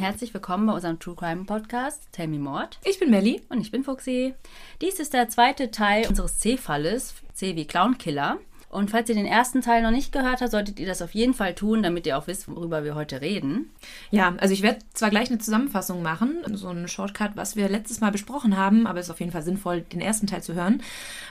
[0.00, 2.78] Herzlich willkommen bei unserem True Crime Podcast Tell Me Mord.
[2.84, 3.42] Ich bin Melli.
[3.50, 4.34] Und ich bin Fuxi.
[4.80, 8.38] Dies ist der zweite Teil unseres C-Falles, C wie Clown Killer.
[8.70, 11.34] Und falls ihr den ersten Teil noch nicht gehört habt, solltet ihr das auf jeden
[11.34, 13.70] Fall tun, damit ihr auch wisst, worüber wir heute reden.
[14.12, 18.00] Ja, also ich werde zwar gleich eine Zusammenfassung machen, so einen Shortcut, was wir letztes
[18.00, 20.82] Mal besprochen haben, aber es ist auf jeden Fall sinnvoll, den ersten Teil zu hören,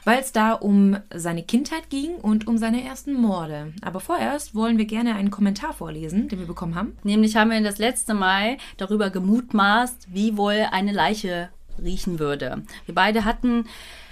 [0.04, 3.72] weil es da um seine Kindheit ging und um seine ersten Morde.
[3.82, 6.98] Aber vorerst wollen wir gerne einen Kommentar vorlesen, den wir bekommen haben.
[7.04, 11.50] Nämlich haben wir das letzte Mal darüber gemutmaßt, wie wohl eine Leiche
[11.84, 12.64] riechen würde.
[12.86, 13.66] Wir beide hatten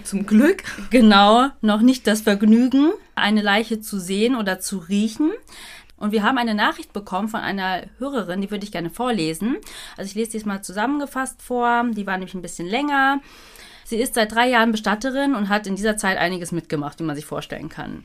[0.04, 5.32] zum Glück genau noch nicht das Vergnügen, eine Leiche zu sehen oder zu riechen.
[5.98, 9.58] Und wir haben eine Nachricht bekommen von einer Hörerin, die würde ich gerne vorlesen.
[9.98, 11.86] Also ich lese dies mal zusammengefasst vor.
[11.92, 13.20] Die war nämlich ein bisschen länger.
[13.90, 17.16] Sie ist seit drei Jahren Bestatterin und hat in dieser Zeit einiges mitgemacht, wie man
[17.16, 18.04] sich vorstellen kann.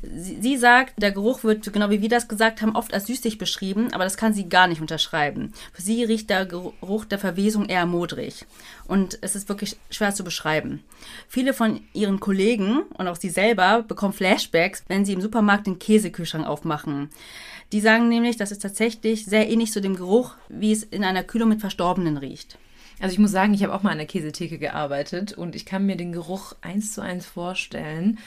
[0.00, 3.36] Sie, sie, sagt, der Geruch wird, genau wie wir das gesagt haben, oft als süßlich
[3.36, 5.52] beschrieben, aber das kann sie gar nicht unterschreiben.
[5.72, 8.46] Für sie riecht der Geruch der Verwesung eher modrig.
[8.86, 10.84] Und es ist wirklich schwer zu beschreiben.
[11.26, 15.80] Viele von ihren Kollegen und auch sie selber bekommen Flashbacks, wenn sie im Supermarkt den
[15.80, 17.10] Käsekühlschrank aufmachen.
[17.72, 21.24] Die sagen nämlich, das ist tatsächlich sehr ähnlich zu dem Geruch, wie es in einer
[21.24, 22.58] Kühlung mit Verstorbenen riecht.
[23.00, 25.84] Also ich muss sagen, ich habe auch mal an der Käsetheke gearbeitet und ich kann
[25.86, 28.18] mir den Geruch eins zu eins vorstellen.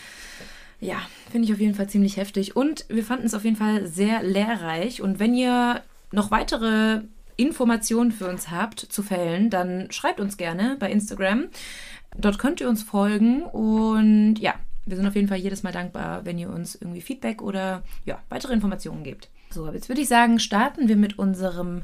[0.80, 2.56] Ja, finde ich auf jeden Fall ziemlich heftig.
[2.56, 5.02] Und wir fanden es auf jeden Fall sehr lehrreich.
[5.02, 5.82] Und wenn ihr
[6.12, 7.02] noch weitere
[7.36, 11.46] Informationen für uns habt zu Fällen, dann schreibt uns gerne bei Instagram.
[12.18, 16.26] Dort könnt ihr uns folgen und ja, wir sind auf jeden Fall jedes Mal dankbar,
[16.26, 19.30] wenn ihr uns irgendwie Feedback oder ja, weitere Informationen gebt.
[19.52, 21.84] So, jetzt würde ich sagen, starten wir mit unserem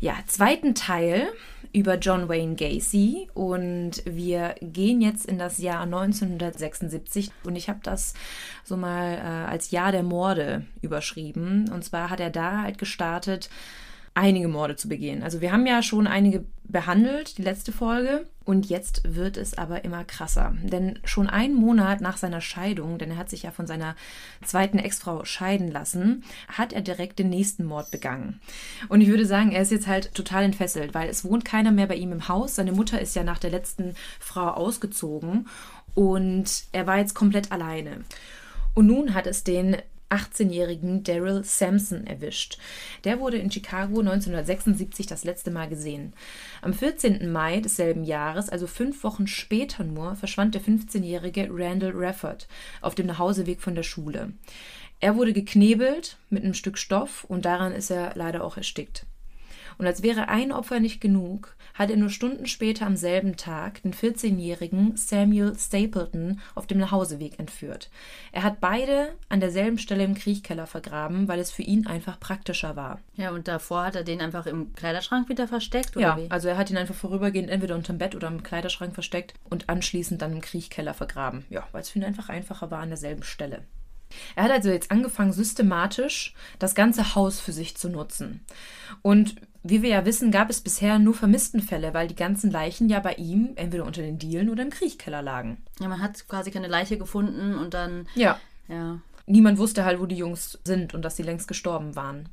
[0.00, 1.28] ja, zweiten Teil
[1.76, 7.80] über John Wayne Gacy und wir gehen jetzt in das Jahr 1976 und ich habe
[7.82, 8.14] das
[8.64, 13.50] so mal äh, als Jahr der Morde überschrieben und zwar hat er da halt gestartet
[14.14, 15.22] einige Morde zu begehen.
[15.22, 18.26] Also wir haben ja schon einige behandelt, die letzte Folge.
[18.46, 20.54] Und jetzt wird es aber immer krasser.
[20.62, 23.96] Denn schon einen Monat nach seiner Scheidung, denn er hat sich ja von seiner
[24.44, 28.40] zweiten Ex-Frau scheiden lassen, hat er direkt den nächsten Mord begangen.
[28.88, 31.88] Und ich würde sagen, er ist jetzt halt total entfesselt, weil es wohnt keiner mehr
[31.88, 32.54] bei ihm im Haus.
[32.54, 35.48] Seine Mutter ist ja nach der letzten Frau ausgezogen
[35.96, 38.04] und er war jetzt komplett alleine.
[38.74, 39.76] Und nun hat es den
[40.10, 42.58] 18-jährigen Daryl Sampson erwischt.
[43.04, 46.12] Der wurde in Chicago 1976 das letzte Mal gesehen.
[46.62, 47.30] Am 14.
[47.30, 52.46] Mai desselben Jahres, also fünf Wochen später nur, verschwand der 15-jährige Randall Rafford
[52.80, 54.32] auf dem Nachhauseweg von der Schule.
[55.00, 59.04] Er wurde geknebelt mit einem Stück Stoff und daran ist er leider auch erstickt.
[59.78, 63.82] Und als wäre ein Opfer nicht genug, hat er nur Stunden später am selben Tag
[63.82, 67.90] den 14-jährigen Samuel Stapleton auf dem Nachhauseweg entführt.
[68.32, 72.76] Er hat beide an derselben Stelle im Kriechkeller vergraben, weil es für ihn einfach praktischer
[72.76, 73.00] war.
[73.14, 75.96] Ja, und davor hat er den einfach im Kleiderschrank wieder versteckt?
[75.96, 76.30] Oder ja, wie?
[76.30, 80.22] also er hat ihn einfach vorübergehend entweder unterm Bett oder im Kleiderschrank versteckt und anschließend
[80.22, 81.44] dann im Kriechkeller vergraben.
[81.50, 83.62] Ja, weil es für ihn einfach einfacher war an derselben Stelle.
[84.34, 88.44] Er hat also jetzt angefangen, systematisch das ganze Haus für sich zu nutzen.
[89.02, 89.36] Und
[89.68, 93.14] wie wir ja wissen, gab es bisher nur Vermisstenfälle, weil die ganzen Leichen ja bei
[93.14, 95.58] ihm entweder unter den Dielen oder im Kriechkeller lagen.
[95.80, 98.06] Ja, man hat quasi keine Leiche gefunden und dann.
[98.14, 98.38] Ja.
[98.68, 99.00] Ja.
[99.26, 102.28] Niemand wusste halt, wo die Jungs sind und dass sie längst gestorben waren.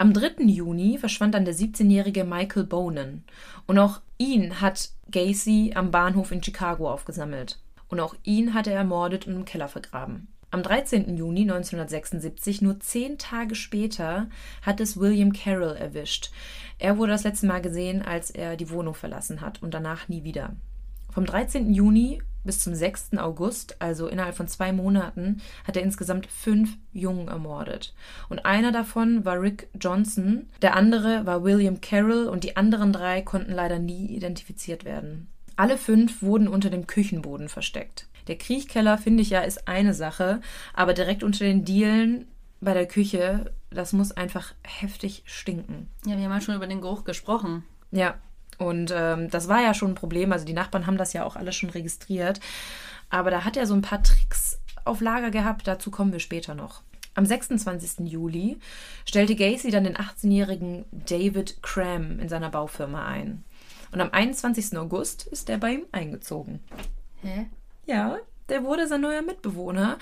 [0.00, 0.44] Am 3.
[0.44, 3.24] Juni verschwand dann der 17-jährige Michael Bonen.
[3.66, 7.58] Und auch ihn hat Gacy am Bahnhof in Chicago aufgesammelt.
[7.88, 10.28] Und auch ihn hat er ermordet und im Keller vergraben.
[10.50, 11.14] Am 13.
[11.14, 14.30] Juni 1976, nur zehn Tage später,
[14.62, 16.30] hat es William Carroll erwischt.
[16.78, 20.24] Er wurde das letzte Mal gesehen, als er die Wohnung verlassen hat und danach nie
[20.24, 20.56] wieder.
[21.10, 21.74] Vom 13.
[21.74, 23.18] Juni bis zum 6.
[23.18, 27.94] August, also innerhalb von zwei Monaten, hat er insgesamt fünf Jungen ermordet.
[28.30, 33.20] Und einer davon war Rick Johnson, der andere war William Carroll und die anderen drei
[33.20, 35.28] konnten leider nie identifiziert werden.
[35.56, 38.06] Alle fünf wurden unter dem Küchenboden versteckt.
[38.28, 40.40] Der Kriechkeller, finde ich ja, ist eine Sache,
[40.74, 42.26] aber direkt unter den Dielen
[42.60, 45.88] bei der Küche, das muss einfach heftig stinken.
[46.04, 47.64] Ja, wir haben ja schon über den Geruch gesprochen.
[47.90, 48.18] Ja,
[48.58, 50.32] und ähm, das war ja schon ein Problem.
[50.32, 52.40] Also die Nachbarn haben das ja auch alles schon registriert.
[53.08, 55.66] Aber da hat er so ein paar Tricks auf Lager gehabt.
[55.66, 56.82] Dazu kommen wir später noch.
[57.14, 58.08] Am 26.
[58.10, 58.58] Juli
[59.04, 63.44] stellte Gacy dann den 18-jährigen David Cram in seiner Baufirma ein.
[63.90, 64.76] Und am 21.
[64.76, 66.60] August ist er bei ihm eingezogen.
[67.22, 67.46] Hä?
[67.88, 68.18] Ja,
[68.50, 69.96] der wurde sein neuer Mitbewohner.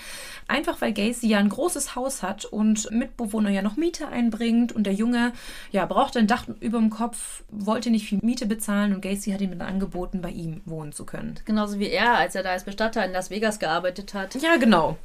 [0.48, 4.84] Einfach weil Gacy ja ein großes Haus hat und Mitbewohner ja noch Miete einbringt und
[4.84, 5.32] der Junge
[5.70, 9.40] ja brauchte ein Dach über dem Kopf, wollte nicht viel Miete bezahlen und Gacy hat
[9.40, 11.36] ihm dann angeboten, bei ihm wohnen zu können.
[11.44, 14.34] Genauso wie er, als er da als Bestatter in Las Vegas gearbeitet hat.
[14.42, 14.96] Ja, genau.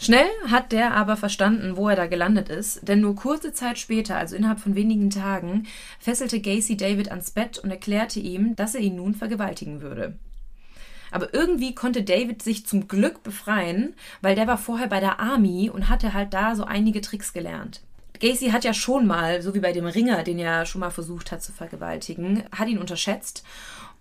[0.00, 4.16] Schnell hat der aber verstanden, wo er da gelandet ist, denn nur kurze Zeit später,
[4.16, 5.66] also innerhalb von wenigen Tagen,
[5.98, 10.14] fesselte Gacy David ans Bett und erklärte ihm, dass er ihn nun vergewaltigen würde.
[11.10, 15.70] Aber irgendwie konnte David sich zum Glück befreien, weil der war vorher bei der Army
[15.70, 17.82] und hatte halt da so einige Tricks gelernt.
[18.20, 21.30] Gacy hat ja schon mal, so wie bei dem Ringer, den er schon mal versucht
[21.30, 23.44] hat zu vergewaltigen, hat ihn unterschätzt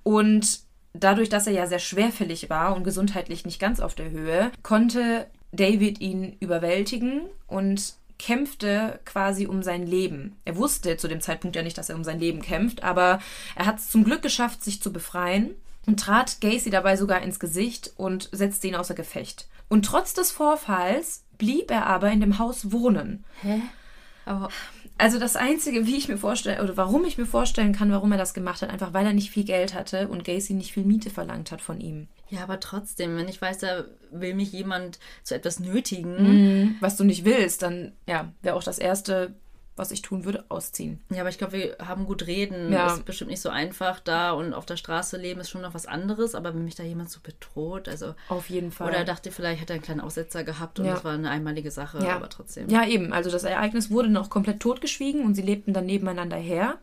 [0.04, 0.62] und
[0.94, 5.27] dadurch, dass er ja sehr schwerfällig war und gesundheitlich nicht ganz auf der Höhe, konnte
[5.51, 10.36] David ihn überwältigen und kämpfte quasi um sein Leben.
[10.44, 13.19] Er wusste zu dem Zeitpunkt ja nicht, dass er um sein Leben kämpft, aber
[13.56, 15.51] er hat es zum Glück geschafft, sich zu befreien
[15.88, 19.48] und trat Gacy dabei sogar ins Gesicht und setzte ihn außer Gefecht.
[19.69, 23.24] Und trotz des Vorfalls blieb er aber in dem Haus wohnen.
[23.42, 23.62] Hä?
[24.25, 24.50] Aber
[24.98, 28.18] Also das Einzige, wie ich mir vorstelle, oder warum ich mir vorstellen kann, warum er
[28.18, 31.10] das gemacht hat, einfach weil er nicht viel Geld hatte und Gacy nicht viel Miete
[31.10, 32.07] verlangt hat von ihm.
[32.30, 36.16] ja, aber trotzdem, wenn ich weiß, da will mich jemand zu etwas nötigen.
[36.63, 36.75] Mhm.
[36.81, 39.36] Was du nicht willst, dann ja, wäre auch das Erste,
[39.78, 41.00] was ich tun würde, ausziehen.
[41.10, 42.72] Ja, aber ich glaube, wir haben gut reden.
[42.74, 42.88] Ja.
[42.94, 45.86] Ist bestimmt nicht so einfach da und auf der Straße leben ist schon noch was
[45.86, 46.36] anderes.
[46.36, 48.90] Aber wenn mich da jemand so bedroht, also Auf jeden Fall.
[48.90, 50.94] oder dachte vielleicht hätte er einen kleinen Aussetzer gehabt und Ja.
[50.96, 52.16] das war eine einmalige Sache, Ja.
[52.16, 52.70] aber trotzdem.
[52.70, 53.14] Ja, eben.
[53.14, 56.78] Also das Ereignis wurde noch komplett totgeschwiegen und sie lebten dann nebeneinander her.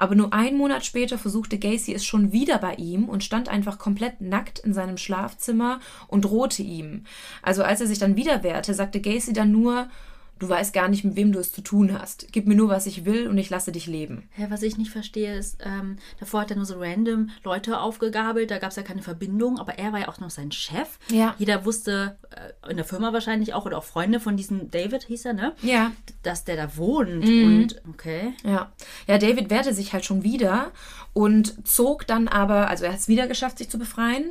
[0.00, 3.78] Aber nur einen Monat später versuchte Gacy es schon wieder bei ihm und stand einfach
[3.78, 7.02] komplett nackt in seinem Schlafzimmer und drohte ihm.
[7.42, 9.88] Also als er sich dann wieder wehrte, sagte Gacy dann nur,
[10.38, 12.26] du weißt gar nicht, mit wem du es zu tun hast.
[12.32, 14.28] Gib mir nur, was ich will und ich lasse dich leben.
[14.36, 18.50] Ja, was ich nicht verstehe, ist, ähm, davor hat er nur so random Leute aufgegabelt,
[18.50, 20.98] da gab es ja keine Verbindung, aber er war ja auch noch sein Chef.
[21.10, 21.34] Ja.
[21.38, 25.24] Jeder wusste, äh, in der Firma wahrscheinlich auch, oder auch Freunde von diesem David, hieß
[25.26, 25.52] er, ne?
[25.62, 25.92] Ja.
[26.22, 27.44] Dass der da wohnt Mhm.
[27.62, 28.34] und okay.
[28.44, 28.72] Ja.
[29.06, 30.70] Ja, David wehrte sich halt schon wieder
[31.12, 34.24] und zog dann aber, also er hat es wieder geschafft, sich zu befreien.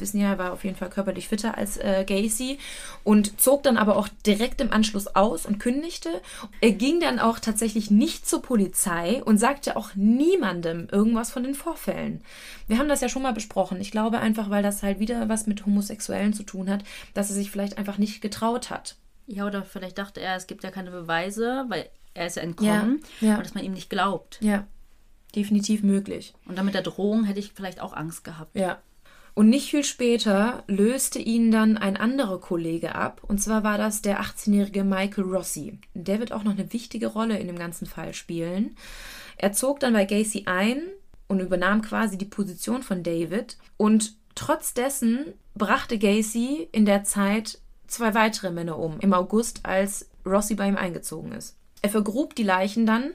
[0.00, 2.58] Wissen ja, er war auf jeden Fall körperlich fitter als äh, Gacy
[3.02, 6.20] und zog dann aber auch direkt im Anschluss aus und kündigte.
[6.60, 11.54] Er ging dann auch tatsächlich nicht zur Polizei und sagte auch niemandem irgendwas von den
[11.54, 12.22] Vorfällen.
[12.66, 13.80] Wir haben das ja schon mal besprochen.
[13.80, 17.36] Ich glaube einfach, weil das halt wieder was mit Homosexuellen zu tun hat, dass er
[17.36, 18.96] sich vielleicht einfach nicht getraut hat.
[19.26, 23.00] Ja, oder vielleicht dachte er, es gibt ja keine Beweise, weil er ist ja entkommen
[23.20, 23.36] Ja, ja.
[23.36, 24.38] und dass man ihm nicht glaubt.
[24.40, 24.66] Ja,
[25.34, 26.34] definitiv möglich.
[26.46, 28.54] Und dann mit der Drohung hätte ich vielleicht auch Angst gehabt.
[28.56, 28.78] Ja.
[29.34, 33.20] Und nicht viel später löste ihn dann ein anderer Kollege ab.
[33.26, 35.78] Und zwar war das der 18-jährige Michael Rossi.
[35.94, 38.76] Der wird auch noch eine wichtige Rolle in dem ganzen Fall spielen.
[39.36, 40.82] Er zog dann bei Gacy ein
[41.26, 43.58] und übernahm quasi die Position von David.
[43.76, 47.58] Und trotz dessen brachte Gacy in der Zeit
[47.88, 49.00] zwei weitere Männer um.
[49.00, 51.56] Im August, als Rossi bei ihm eingezogen ist.
[51.82, 53.12] Er vergrub die Leichen dann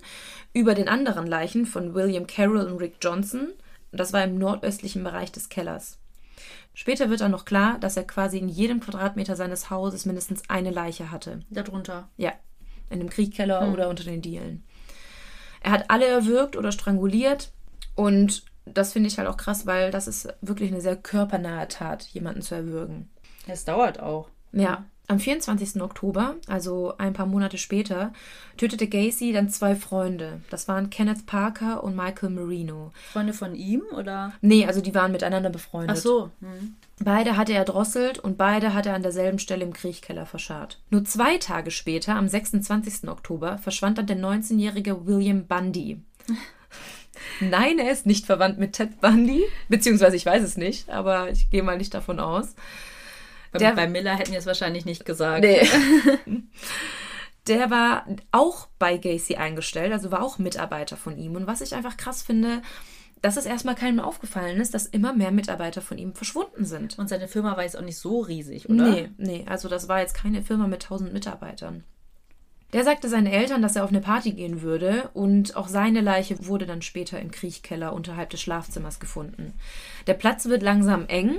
[0.54, 3.54] über den anderen Leichen von William Carroll und Rick Johnson.
[3.92, 5.99] Das war im nordöstlichen Bereich des Kellers.
[6.80, 10.72] Später wird dann noch klar, dass er quasi in jedem Quadratmeter seines Hauses mindestens eine
[10.72, 11.42] Leiche hatte.
[11.50, 12.08] Darunter.
[12.16, 12.32] Ja,
[12.90, 14.64] in dem Kriegkeller oder unter den Dielen.
[15.62, 17.52] Er hat alle erwürgt oder stranguliert
[17.96, 22.04] und das finde ich halt auch krass, weil das ist wirklich eine sehr körpernahe Tat,
[22.04, 23.10] jemanden zu erwürgen.
[23.46, 24.30] Es dauert auch.
[24.54, 24.86] Ja.
[25.10, 25.82] Am 24.
[25.82, 28.14] Oktober, also ein paar Monate später,
[28.58, 30.42] tötete Gacy dann zwei Freunde.
[30.52, 32.92] Das waren Kenneth Parker und Michael Marino.
[33.12, 34.34] Freunde von ihm oder?
[34.42, 35.98] Nee, also die waren miteinander befreundet.
[35.98, 36.30] Ach so.
[36.42, 36.76] Hm.
[37.00, 40.80] Beide hatte er drosselt und beide hat er an derselben Stelle im Kriechkeller verscharrt.
[40.92, 43.10] Nur zwei Tage später, am 26.
[43.10, 46.04] Oktober, verschwand dann der 19-jährige William Bundy.
[47.40, 51.50] Nein, er ist nicht verwandt mit Ted Bundy, beziehungsweise ich weiß es nicht, aber ich
[51.50, 52.54] gehe mal nicht davon aus.
[53.52, 55.42] Bei, Der- bei Miller hätten wir es wahrscheinlich nicht gesagt.
[55.44, 55.68] Nee.
[57.48, 61.36] Der war auch bei Gacy eingestellt, also war auch Mitarbeiter von ihm.
[61.36, 62.62] Und was ich einfach krass finde,
[63.22, 67.00] dass es erstmal keinem aufgefallen ist, dass immer mehr Mitarbeiter von ihm verschwunden sind.
[67.00, 68.90] Und seine Firma war jetzt auch nicht so riesig, oder?
[68.90, 71.84] Nee, nee, also das war jetzt keine Firma mit 1000 Mitarbeitern.
[72.72, 76.46] Der sagte seinen Eltern, dass er auf eine Party gehen würde und auch seine Leiche
[76.46, 79.54] wurde dann später im Kriechkeller unterhalb des Schlafzimmers gefunden.
[80.06, 81.36] Der Platz wird langsam eng,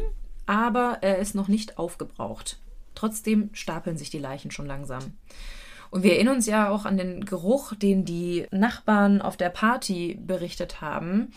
[0.50, 2.58] aber er ist noch nicht aufgebraucht.
[2.96, 5.12] Trotzdem stapeln sich die Leichen schon langsam.
[5.90, 10.18] Und wir erinnern uns ja auch an den Geruch, den die Nachbarn auf der Party
[10.20, 11.32] berichtet haben.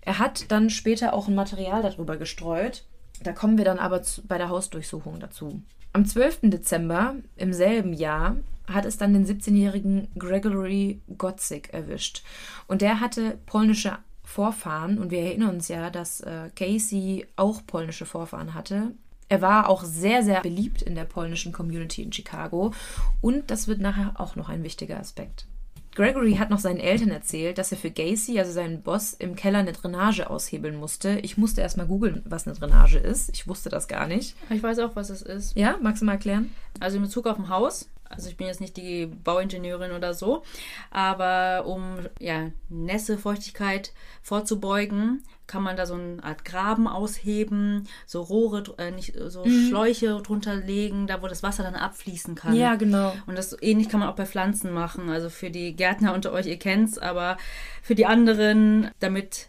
[0.00, 2.86] Er hat dann später auch ein Material darüber gestreut.
[3.22, 5.60] Da kommen wir dann aber zu, bei der Hausdurchsuchung dazu.
[5.92, 6.40] Am 12.
[6.44, 8.36] Dezember im selben Jahr
[8.68, 12.22] hat es dann den 17-jährigen Gregory Gotzik erwischt.
[12.68, 13.98] Und der hatte polnische
[14.36, 14.98] Vorfahren.
[14.98, 18.92] Und wir erinnern uns ja, dass äh, Casey auch polnische Vorfahren hatte.
[19.30, 22.74] Er war auch sehr, sehr beliebt in der polnischen Community in Chicago.
[23.22, 25.46] Und das wird nachher auch noch ein wichtiger Aspekt.
[25.94, 29.60] Gregory hat noch seinen Eltern erzählt, dass er für Gacy, also seinen Boss, im Keller
[29.60, 31.18] eine Drainage aushebeln musste.
[31.20, 33.30] Ich musste erstmal googeln, was eine Drainage ist.
[33.32, 34.36] Ich wusste das gar nicht.
[34.50, 35.56] Ich weiß auch, was es ist.
[35.56, 36.52] Ja, magst du mal erklären?
[36.78, 37.88] Also in Bezug auf ein Haus.
[38.08, 40.42] Also ich bin jetzt nicht die Bauingenieurin oder so,
[40.90, 48.20] aber um ja, Nässe, Feuchtigkeit vorzubeugen, kann man da so eine Art Graben ausheben, so
[48.22, 49.68] Rohre, äh, nicht so Mhm.
[49.68, 52.54] Schläuche drunter legen, da wo das Wasser dann abfließen kann.
[52.54, 53.12] Ja, genau.
[53.26, 55.08] Und das ähnlich kann man auch bei Pflanzen machen.
[55.08, 57.36] Also für die Gärtner unter euch, ihr kennt's, aber
[57.82, 59.48] für die anderen, damit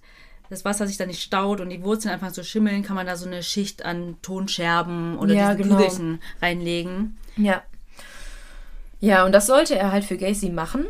[0.49, 3.15] das Wasser sich dann nicht staut und die Wurzeln anfangen zu schimmeln, kann man da
[3.17, 5.75] so eine Schicht an Tonscherben oder Ja, diese genau.
[5.77, 7.17] Kügelchen reinlegen.
[7.35, 7.63] Ja.
[8.99, 10.85] Ja, und das sollte er halt für Gacy machen.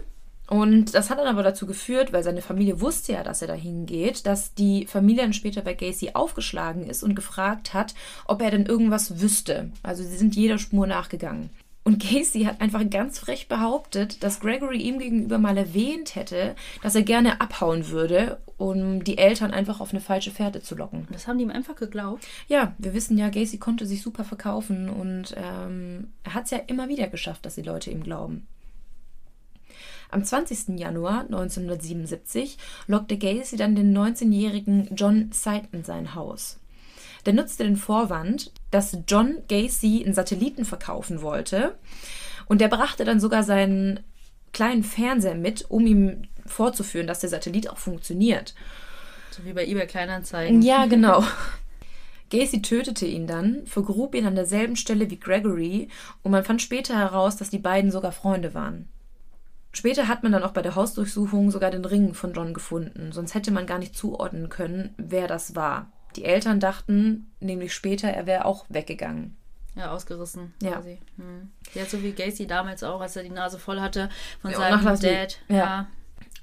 [0.49, 3.85] Und das hat dann aber dazu geführt, weil seine Familie wusste ja, dass er dahin
[3.85, 7.93] geht, dass die Familie dann später bei Gacy aufgeschlagen ist und gefragt hat,
[8.25, 9.71] ob er denn irgendwas wüsste.
[9.83, 11.49] Also sie sind jeder Spur nachgegangen.
[11.87, 16.53] Und Gacy hat einfach ganz frech behauptet, dass Gregory ihm gegenüber mal erwähnt hätte,
[16.83, 21.07] dass er gerne abhauen würde, um die Eltern einfach auf eine falsche Fährte zu locken.
[21.13, 22.27] Das haben die ihm einfach geglaubt.
[22.49, 26.57] Ja, wir wissen ja, Gacy konnte sich super verkaufen und ähm, er hat es ja
[26.57, 28.45] immer wieder geschafft, dass die Leute ihm glauben.
[30.11, 30.77] Am 20.
[30.77, 36.59] Januar 1977 lockte Gacy dann den 19-jährigen John Sight in sein Haus.
[37.27, 41.75] Der nutzte den Vorwand, dass John Gacy einen Satelliten verkaufen wollte
[42.45, 43.99] und der brachte dann sogar seinen
[44.53, 48.55] kleinen Fernseher mit, um ihm vorzuführen, dass der Satellit auch funktioniert.
[49.31, 50.61] So wie bei eBay Kleinanzeigen.
[50.61, 51.21] Ja, genau.
[52.29, 55.89] Gacy tötete ihn dann, vergrub ihn an derselben Stelle wie Gregory
[56.23, 58.87] und man fand später heraus, dass die beiden sogar Freunde waren.
[59.73, 63.33] Später hat man dann auch bei der Hausdurchsuchung sogar den Ring von John gefunden, sonst
[63.33, 65.91] hätte man gar nicht zuordnen können, wer das war.
[66.17, 69.37] Die Eltern dachten nämlich später, er wäre auch weggegangen.
[69.75, 70.53] Ja, ausgerissen.
[70.61, 70.71] Ja.
[70.73, 70.97] Quasi.
[71.17, 71.51] Hm.
[71.75, 74.09] Ja, so wie Gacy damals auch, als er die Nase voll hatte
[74.41, 75.37] von Ja, seinem Dad.
[75.47, 75.87] ja.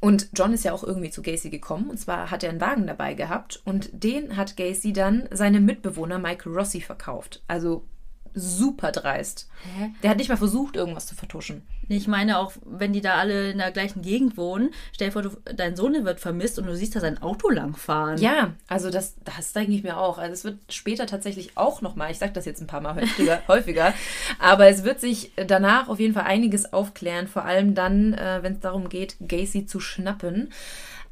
[0.00, 1.88] Und John ist ja auch irgendwie zu Gacy gekommen.
[1.88, 3.62] Und zwar hat er einen Wagen dabei gehabt.
[3.64, 7.42] Und den hat Gacy dann seinem Mitbewohner Michael Rossi verkauft.
[7.48, 7.86] Also
[8.34, 9.48] super dreist.
[9.78, 9.90] Hä?
[10.02, 11.62] Der hat nicht mal versucht, irgendwas zu vertuschen.
[11.88, 15.22] Ich meine auch, wenn die da alle in der gleichen Gegend wohnen, stell dir vor,
[15.22, 18.18] du, dein Sohn wird vermisst und du siehst da sein Auto langfahren.
[18.18, 20.18] Ja, also das, das denke ich mir auch.
[20.18, 23.42] Also es wird später tatsächlich auch nochmal, ich sage das jetzt ein paar Mal häufiger,
[23.48, 23.94] häufiger,
[24.38, 28.54] aber es wird sich danach auf jeden Fall einiges aufklären, vor allem dann, äh, wenn
[28.54, 30.52] es darum geht, Gacy zu schnappen.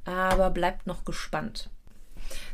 [0.05, 1.71] Aber bleibt noch gespannt.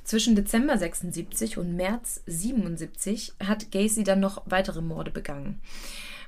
[0.05, 5.61] Zwischen Dezember 76 und März 77 hat Gacy dann noch weitere Morde begangen.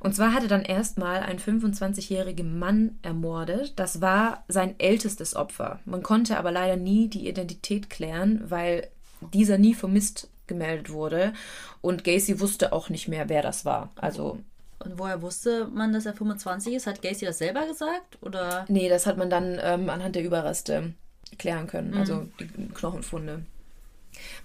[0.01, 3.75] Und zwar hat er dann erstmal einen 25-jährigen Mann ermordet.
[3.79, 5.79] Das war sein ältestes Opfer.
[5.85, 8.89] Man konnte aber leider nie die Identität klären, weil
[9.35, 11.35] dieser nie vermisst gemeldet wurde.
[11.83, 13.91] Und Gacy wusste auch nicht mehr, wer das war.
[13.97, 14.39] Also,
[14.79, 16.87] Und woher wusste man, dass er 25 ist?
[16.87, 18.19] Hat Gacy das selber gesagt?
[18.23, 18.65] Oder?
[18.69, 20.95] nee, das hat man dann ähm, anhand der Überreste
[21.39, 21.95] klären können.
[21.95, 23.45] Also die Knochenfunde.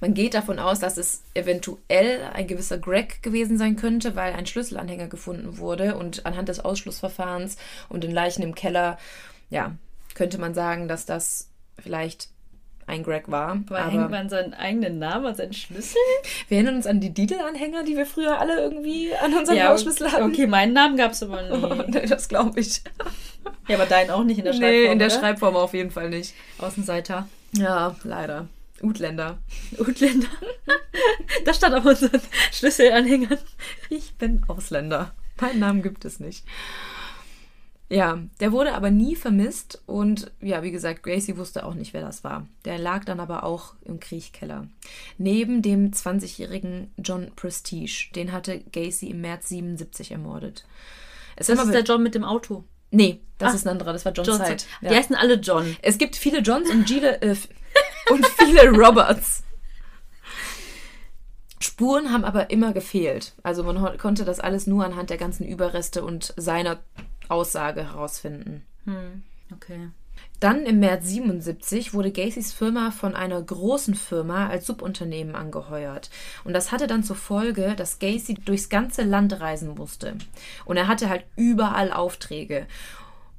[0.02, 4.46] Man geht davon aus, dass es eventuell ein gewisser Greg gewesen sein könnte, weil ein
[4.46, 7.58] Schlüsselanhänger gefunden wurde und anhand des Ausschlussverfahrens
[7.90, 8.98] und den Leichen im Keller,
[9.50, 9.76] ja,
[10.14, 12.30] könnte man sagen, dass das vielleicht
[12.88, 13.58] ein Greg war.
[13.68, 15.98] Weil hängt man seinen eigenen Namen an seinen Schlüssel?
[16.48, 20.24] wir erinnern uns an die Didelanhänger, die wir früher alle irgendwie an unseren Hausschlüssel hatten.
[20.24, 21.84] okay, meinen Namen gab es aber Oh, nie.
[21.88, 22.82] nee, das glaube ich.
[23.68, 25.20] Ja, aber deinen auch nicht in der Schreibform, nee, in der oder?
[25.20, 26.34] Schreibform auf jeden Fall nicht.
[26.60, 27.28] Außenseiter.
[27.54, 28.48] Ja, leider.
[28.82, 29.40] Utländer.
[29.78, 30.28] Utländer.
[31.46, 33.38] da stand auf unseren Schlüsselanhängern.
[33.90, 35.14] Ich bin Ausländer.
[35.40, 36.46] Meinen Namen gibt es nicht.
[37.88, 42.02] Ja, der wurde aber nie vermisst und ja, wie gesagt, Gracie wusste auch nicht, wer
[42.02, 42.48] das war.
[42.66, 44.68] Der lag dann aber auch im Kriechkeller.
[45.20, 50.66] Neben dem 20-jährigen John Prestige, den hatte Gacy im März 77 ermordet.
[51.36, 52.64] Es Das ist der John mit dem Auto.
[52.90, 53.56] Nee, das Ah.
[53.56, 54.66] ist ein anderer, das war John, John Sight.
[54.82, 55.76] Die heißen alle John.
[55.84, 57.36] Es gibt viele Johns und, Gile, äh,
[58.10, 59.44] und viele Roberts.
[61.60, 63.34] Spuren haben aber immer gefehlt.
[63.44, 66.80] Also man konnte das alles nur anhand der ganzen Überreste und seiner
[67.28, 68.64] Aussage herausfinden.
[68.86, 69.90] Hm, okay.
[70.40, 76.10] Dann im März 77 wurde Gacys Firma von einer großen Firma als Subunternehmen angeheuert.
[76.44, 80.16] Und das hatte dann zur Folge, dass Gacy durchs ganze Land reisen musste.
[80.66, 82.68] Und er hatte halt überall Aufträge.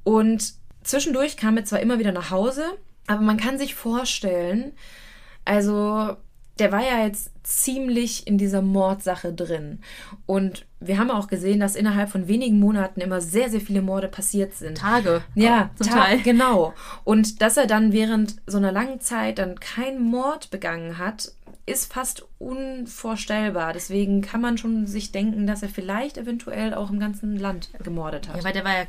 [0.05, 2.65] Und zwischendurch kam er zwar immer wieder nach Hause,
[3.07, 4.73] aber man kann sich vorstellen,
[5.45, 6.17] also
[6.59, 9.81] der war ja jetzt ziemlich in dieser Mordsache drin.
[10.25, 14.09] Und wir haben auch gesehen, dass innerhalb von wenigen Monaten immer sehr, sehr viele Morde
[14.09, 14.79] passiert sind.
[14.79, 15.23] Tage.
[15.35, 16.21] Ja, zum Ta- Teil.
[16.23, 16.73] Genau.
[17.05, 21.33] Und dass er dann während so einer langen Zeit dann keinen Mord begangen hat,
[21.67, 23.73] ist fast unvorstellbar.
[23.73, 28.29] Deswegen kann man schon sich denken, dass er vielleicht eventuell auch im ganzen Land gemordet
[28.29, 28.37] hat.
[28.37, 28.85] Ja, weil der war ja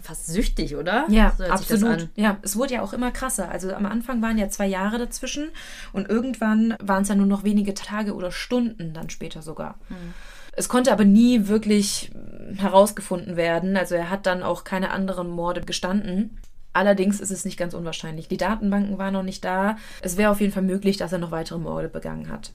[0.00, 1.04] fast süchtig, oder?
[1.08, 2.08] Ja, So absolut.
[2.16, 3.50] Ja, es wurde ja auch immer krasser.
[3.50, 5.50] Also am Anfang waren ja zwei Jahre dazwischen
[5.92, 9.74] und irgendwann waren es ja nur noch wenige Tage oder Stunden dann später sogar.
[9.88, 10.14] Hm.
[10.54, 12.12] Es konnte aber nie wirklich
[12.56, 13.76] herausgefunden werden.
[13.76, 16.38] Also er hat dann auch keine anderen Morde gestanden.
[16.72, 18.28] Allerdings ist es nicht ganz unwahrscheinlich.
[18.28, 19.76] Die Datenbanken waren noch nicht da.
[20.00, 22.52] Es wäre auf jeden Fall möglich, dass er noch weitere Morde begangen hat.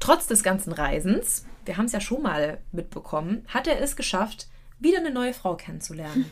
[0.00, 4.48] Trotz des ganzen Reisens, wir haben es ja schon mal mitbekommen, hat er es geschafft,
[4.78, 6.30] wieder eine neue Frau kennenzulernen.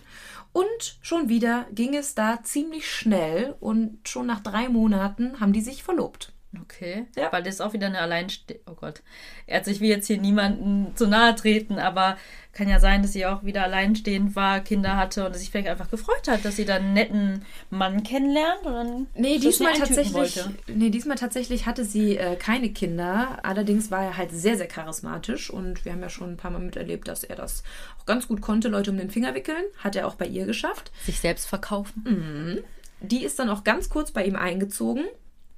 [0.53, 5.61] Und schon wieder ging es da ziemlich schnell und schon nach drei Monaten haben die
[5.61, 6.33] sich verlobt.
[6.63, 7.07] Okay.
[7.17, 7.31] Ja.
[7.33, 8.61] Weil das ist auch wieder eine Alleinste...
[8.67, 9.03] Oh Gott.
[9.47, 12.17] Er hat sich wie jetzt hier niemanden zu nahe treten, aber
[12.57, 15.91] kann ja sein, dass sie auch wieder alleinstehend war, Kinder hatte und sich vielleicht einfach
[15.91, 20.89] gefreut hat, dass sie dann einen netten Mann kennenlernt und dann Nee, diesmal tatsächlich, nee,
[20.89, 23.39] diesmal tatsächlich hatte sie äh, keine Kinder.
[23.43, 26.61] Allerdings war er halt sehr, sehr charismatisch und wir haben ja schon ein paar Mal
[26.61, 27.63] miterlebt, dass er das
[28.01, 29.65] auch ganz gut konnte, Leute um den Finger wickeln.
[29.79, 30.91] Hat er auch bei ihr geschafft.
[31.05, 32.65] Sich selbst verkaufen.
[33.01, 35.05] Die ist dann auch ganz kurz bei ihm eingezogen.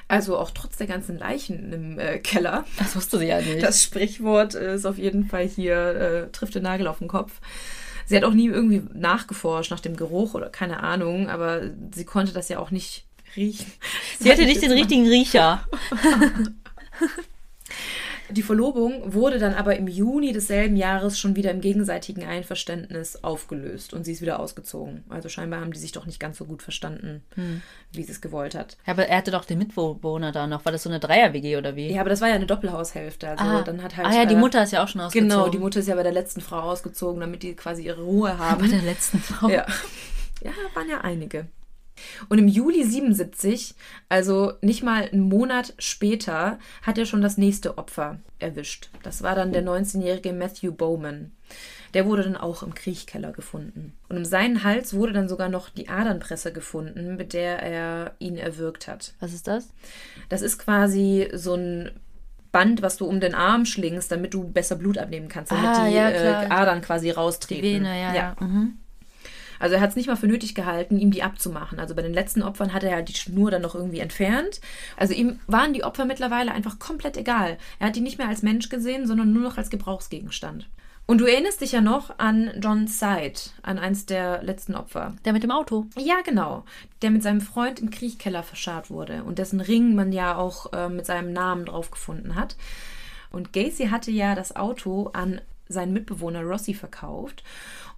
[0.09, 2.65] Also auch trotz der ganzen Leichen im äh, Keller.
[2.79, 3.63] Das wusste sie ja nicht.
[3.63, 7.41] Das Sprichwort ist auf jeden Fall hier, äh, trifft den Nagel auf den Kopf.
[8.07, 11.61] Sie hat auch nie irgendwie nachgeforscht nach dem Geruch oder keine Ahnung, aber
[11.95, 13.05] sie konnte das ja auch nicht
[13.37, 13.71] riechen.
[14.19, 15.67] sie hatte nicht den richtigen Riecher.
[18.31, 23.95] Die Verlobung wurde dann aber im Juni desselben Jahres schon wieder im gegenseitigen Einverständnis aufgelöst
[23.95, 25.05] und sie ist wieder ausgezogen.
[25.09, 27.23] Also scheinbar haben die sich doch nicht ganz so gut verstanden,
[27.93, 28.77] wie sie es gewollt hat.
[28.87, 30.65] Ja, aber er hatte doch den Mitbewohner da noch.
[30.65, 31.91] War das so eine Dreier-WG oder wie?
[31.93, 33.29] Ja, aber das war ja eine Doppelhaushälfte.
[33.29, 33.63] Also ah.
[33.63, 34.07] dann hat halt.
[34.07, 35.29] ah ja, die äh, Mutter ist ja auch schon ausgezogen.
[35.29, 38.39] Genau, die Mutter ist ja bei der letzten Frau ausgezogen, damit die quasi ihre Ruhe
[38.39, 38.61] haben.
[38.61, 39.49] Bei der letzten Frau.
[39.49, 39.67] Ja.
[40.43, 41.47] ja, waren ja einige.
[42.29, 43.75] Und im Juli 77,
[44.09, 48.91] also nicht mal einen Monat später, hat er schon das nächste Opfer erwischt.
[49.03, 51.33] Das war dann der 19-jährige Matthew Bowman.
[51.95, 53.95] Der wurde dann auch im Kriechkeller gefunden.
[54.09, 58.37] Und um seinen Hals wurde dann sogar noch die Adernpresse gefunden, mit der er ihn
[58.37, 59.15] erwürgt hat.
[59.21, 59.69] Was ist das?
[60.29, 61.91] Das ist quasi so ein
[62.53, 65.87] Band, was du um den Arm schlingst, damit du besser Blut abnehmen kannst, damit Ah,
[65.89, 66.47] die ja, äh.
[66.51, 67.63] Adern quasi raustreten.
[67.63, 68.37] Die Vene, ja, ja.
[68.41, 68.79] Mhm.
[69.59, 71.79] Also er hat es nicht mal für nötig gehalten, ihm die abzumachen.
[71.79, 74.61] Also bei den letzten Opfern hat er ja die Schnur dann noch irgendwie entfernt.
[74.97, 77.59] Also ihm waren die Opfer mittlerweile einfach komplett egal.
[77.79, 80.69] Er hat die nicht mehr als Mensch gesehen, sondern nur noch als Gebrauchsgegenstand.
[81.11, 85.15] Und du erinnerst dich ja noch an John Side, an eins der letzten Opfer.
[85.25, 85.87] Der mit dem Auto.
[85.97, 86.67] Ja, genau.
[87.01, 90.91] Der mit seinem Freund im Kriechkeller verscharrt wurde und dessen Ring man ja auch äh,
[90.91, 92.57] mit seinem Namen drauf gefunden hat.
[93.31, 97.43] Und Gacy hatte ja das Auto an seinen Mitbewohner Rossi verkauft.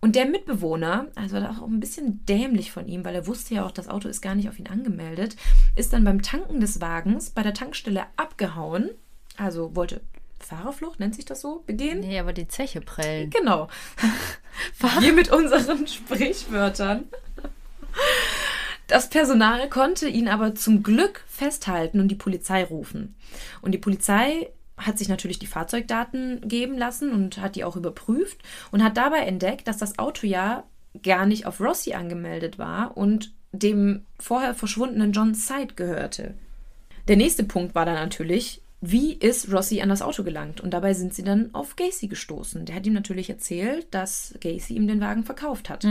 [0.03, 3.67] Und der Mitbewohner, also war auch ein bisschen dämlich von ihm, weil er wusste ja
[3.67, 5.37] auch, das Auto ist gar nicht auf ihn angemeldet,
[5.77, 8.91] ist dann beim Tanken des Wagens bei der Tankstelle abgehauen.
[9.37, 10.01] Also wollte
[10.39, 12.01] Fahrerflucht, nennt sich das so, begehen.
[12.01, 13.29] Nee, aber die Zeche prellen.
[13.31, 13.69] Genau.
[15.01, 17.05] Wir mit unseren Sprichwörtern.
[18.87, 23.15] Das Personal konnte ihn aber zum Glück festhalten und die Polizei rufen.
[23.61, 24.51] Und die Polizei
[24.81, 28.39] hat sich natürlich die Fahrzeugdaten geben lassen und hat die auch überprüft
[28.71, 30.65] und hat dabei entdeckt, dass das Auto ja
[31.03, 36.35] gar nicht auf Rossi angemeldet war und dem vorher verschwundenen John Side gehörte.
[37.09, 40.61] Der nächste Punkt war dann natürlich, wie ist Rossi an das Auto gelangt?
[40.61, 42.65] Und dabei sind sie dann auf Gacy gestoßen.
[42.65, 45.85] Der hat ihm natürlich erzählt, dass Gacy ihm den Wagen verkauft hat.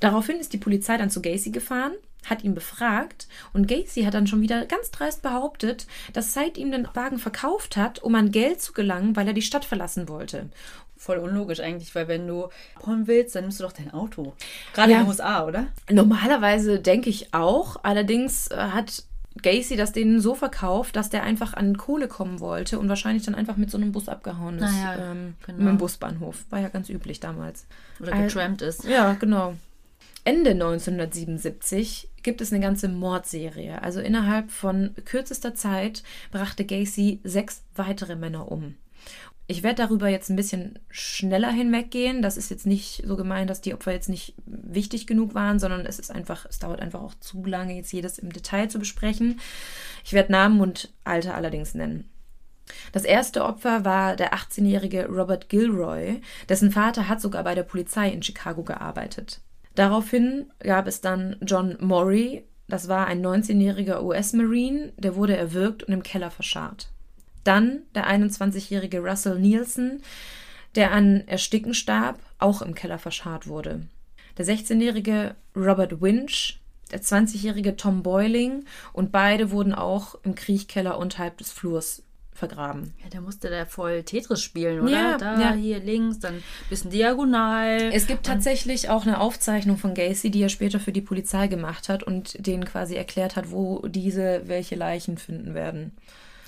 [0.00, 1.92] Daraufhin ist die Polizei dann zu Gacy gefahren,
[2.28, 6.70] hat ihn befragt und Gacy hat dann schon wieder ganz dreist behauptet, dass Said ihm
[6.72, 10.48] den Wagen verkauft hat, um an Geld zu gelangen, weil er die Stadt verlassen wollte.
[10.96, 14.34] Voll unlogisch eigentlich, weil wenn du abhauen willst, dann nimmst du doch dein Auto.
[14.72, 14.98] Gerade Ja.
[14.98, 15.66] in den USA, oder?
[15.90, 19.02] Normalerweise denke ich auch, allerdings äh, hat
[19.42, 23.34] Gacy das denen so verkauft, dass der einfach an Kohle kommen wollte und wahrscheinlich dann
[23.34, 24.70] einfach mit so einem Bus abgehauen ist.
[24.72, 25.58] Naja, ähm, genau.
[25.58, 26.44] Mit dem Busbahnhof.
[26.50, 27.66] War ja ganz üblich damals.
[27.98, 28.84] Oder getrampt ist.
[28.84, 29.54] Ja, genau.
[30.24, 33.82] Ende 1977 gibt es eine ganze Mordserie.
[33.82, 38.76] Also innerhalb von kürzester Zeit brachte Gacy sechs weitere Männer um.
[39.48, 42.22] Ich werde darüber jetzt ein bisschen schneller hinweggehen.
[42.22, 45.84] Das ist jetzt nicht so gemeint, dass die Opfer jetzt nicht wichtig genug waren, sondern
[45.84, 49.40] es ist einfach, es dauert einfach auch zu lange, jetzt jedes im Detail zu besprechen.
[50.04, 52.08] Ich werde Namen und Alter allerdings nennen.
[52.92, 58.08] Das erste Opfer war der 18-jährige Robert Gilroy, dessen Vater hat sogar bei der Polizei
[58.08, 59.40] in Chicago gearbeitet.
[59.74, 65.92] Daraufhin gab es dann John Maury, das war ein 19-jähriger US-Marine, der wurde erwürgt und
[65.92, 66.90] im Keller verscharrt.
[67.44, 70.02] Dann der 21-jährige Russell Nielsen,
[70.74, 73.86] der an Ersticken starb, auch im Keller verscharrt wurde.
[74.38, 81.38] Der 16-jährige Robert Winch, der 20-jährige Tom Boiling und beide wurden auch im Kriechkeller unterhalb
[81.38, 82.02] des Flurs
[82.34, 82.94] vergraben.
[83.02, 84.90] Ja, der musste da voll Tetris spielen, oder?
[84.90, 85.52] Ja, da, ja.
[85.52, 87.90] hier links, dann ein bisschen diagonal.
[87.92, 91.88] Es gibt tatsächlich auch eine Aufzeichnung von Gacy, die er später für die Polizei gemacht
[91.88, 95.92] hat und denen quasi erklärt hat, wo diese welche Leichen finden werden.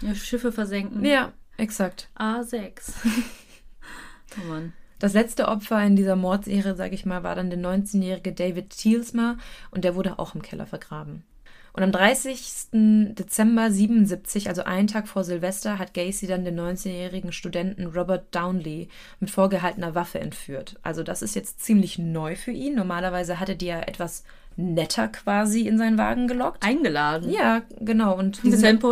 [0.01, 1.05] Ja, Schiffe versenken.
[1.05, 2.09] Ja, exakt.
[2.19, 2.93] A6.
[4.41, 4.73] oh Mann.
[4.99, 9.37] Das letzte Opfer in dieser Mordserie, sag ich mal, war dann der 19-jährige David Thielsma
[9.71, 11.25] und der wurde auch im Keller vergraben.
[11.75, 12.69] Und am 30.
[13.17, 18.89] Dezember 77, also einen Tag vor Silvester, hat Gacy dann den 19-jährigen Studenten Robert Downley
[19.19, 20.77] mit vorgehaltener Waffe entführt.
[20.85, 22.77] Also das ist jetzt ziemlich neu für ihn.
[22.77, 24.23] Normalerweise hatte die ja etwas
[24.55, 26.65] netter quasi in seinen Wagen gelockt.
[26.65, 27.29] Eingeladen.
[27.29, 28.17] Ja, genau.
[28.17, 28.83] Und die Ein sind,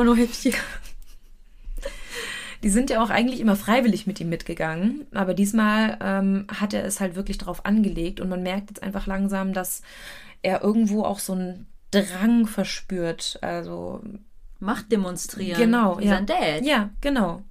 [2.64, 5.06] die sind ja auch eigentlich immer freiwillig mit ihm mitgegangen.
[5.14, 8.20] Aber diesmal ähm, hat er es halt wirklich darauf angelegt.
[8.20, 9.82] Und man merkt jetzt einfach langsam, dass
[10.42, 13.38] er irgendwo auch so einen Drang verspürt.
[13.40, 14.02] Also
[14.62, 15.60] Macht demonstrieren.
[15.60, 16.10] Genau, Wie ja.
[16.10, 16.64] sein Dad.
[16.64, 17.42] Ja, genau.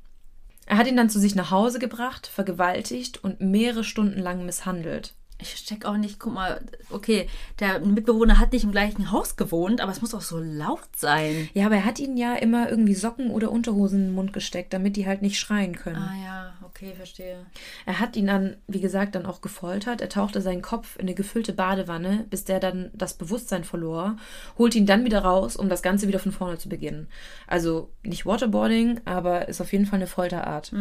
[0.65, 5.13] Er hat ihn dann zu sich nach Hause gebracht, vergewaltigt und mehrere Stunden lang misshandelt.
[5.41, 7.27] Ich check auch nicht, guck mal, okay,
[7.59, 11.49] der Mitbewohner hat nicht im gleichen Haus gewohnt, aber es muss auch so laut sein.
[11.53, 14.73] Ja, aber er hat ihnen ja immer irgendwie Socken oder Unterhosen in den Mund gesteckt,
[14.73, 15.97] damit die halt nicht schreien können.
[15.97, 17.45] Ah ja, okay, verstehe.
[17.85, 20.01] Er hat ihn dann, wie gesagt, dann auch gefoltert.
[20.01, 24.17] Er tauchte seinen Kopf in eine gefüllte Badewanne, bis der dann das Bewusstsein verlor,
[24.57, 27.07] holt ihn dann wieder raus, um das Ganze wieder von vorne zu beginnen.
[27.47, 30.71] Also nicht Waterboarding, aber ist auf jeden Fall eine Folterart.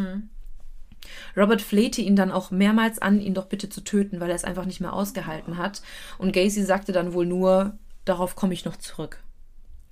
[1.37, 4.45] Robert flehte ihn dann auch mehrmals an, ihn doch bitte zu töten, weil er es
[4.45, 5.83] einfach nicht mehr ausgehalten hat.
[6.19, 9.23] Und Gacy sagte dann wohl nur, darauf komme ich noch zurück.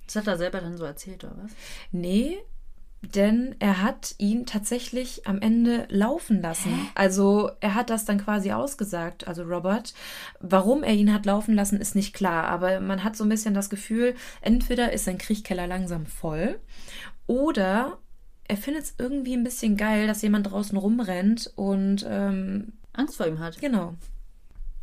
[0.05, 1.51] Das hat er selber dann so erzählt, oder was?
[1.91, 2.39] Nee,
[3.01, 6.89] denn er hat ihn tatsächlich am Ende laufen lassen.
[6.95, 9.93] Also er hat das dann quasi ausgesagt, also Robert.
[10.41, 12.45] Warum er ihn hat laufen lassen, ist nicht klar.
[12.45, 16.59] Aber man hat so ein bisschen das Gefühl, entweder ist sein Kriechkeller langsam voll
[17.25, 17.99] oder
[18.49, 23.27] er findet es irgendwie ein bisschen geil, dass jemand draußen rumrennt und ähm, Angst vor
[23.27, 23.59] ihm hat.
[23.61, 23.93] genau.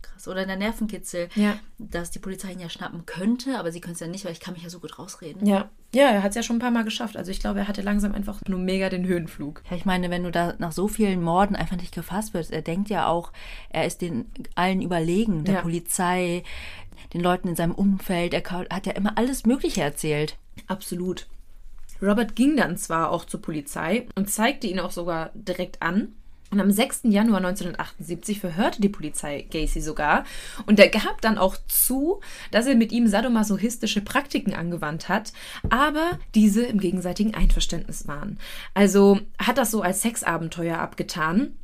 [0.02, 0.28] Krass.
[0.28, 1.58] Oder der Nervenkitzel, Ja.
[1.78, 4.40] dass die Polizei ihn ja schnappen könnte, aber sie können es ja nicht, weil ich
[4.40, 5.44] kann mich ja so gut rausreden.
[5.46, 5.68] Ja.
[5.94, 7.16] Ja, er hat es ja schon ein paar Mal geschafft.
[7.16, 9.62] Also ich glaube, er hatte langsam einfach nur mega den Höhenflug.
[9.70, 12.62] Ja, ich meine, wenn du da nach so vielen Morden einfach nicht gefasst wirst, er
[12.62, 13.32] denkt ja auch,
[13.70, 15.60] er ist den allen überlegen, der Ja.
[15.62, 16.44] Polizei,
[17.14, 18.32] den Leuten in seinem Umfeld.
[18.34, 20.36] Er hat ja immer alles Mögliche erzählt.
[20.66, 21.26] Absolut.
[22.02, 26.14] Robert ging dann zwar auch zur Polizei und zeigte ihn auch sogar direkt an.
[26.50, 27.00] Und am 6.
[27.04, 30.24] Januar 1978 verhörte die Polizei Gacy sogar.
[30.66, 32.20] Und er gab dann auch zu,
[32.52, 35.32] dass er mit ihm sadomasochistische Praktiken angewandt hat,
[35.70, 38.38] aber diese im gegenseitigen Einverständnis waren.
[38.74, 41.56] Also hat das so als Sexabenteuer abgetan.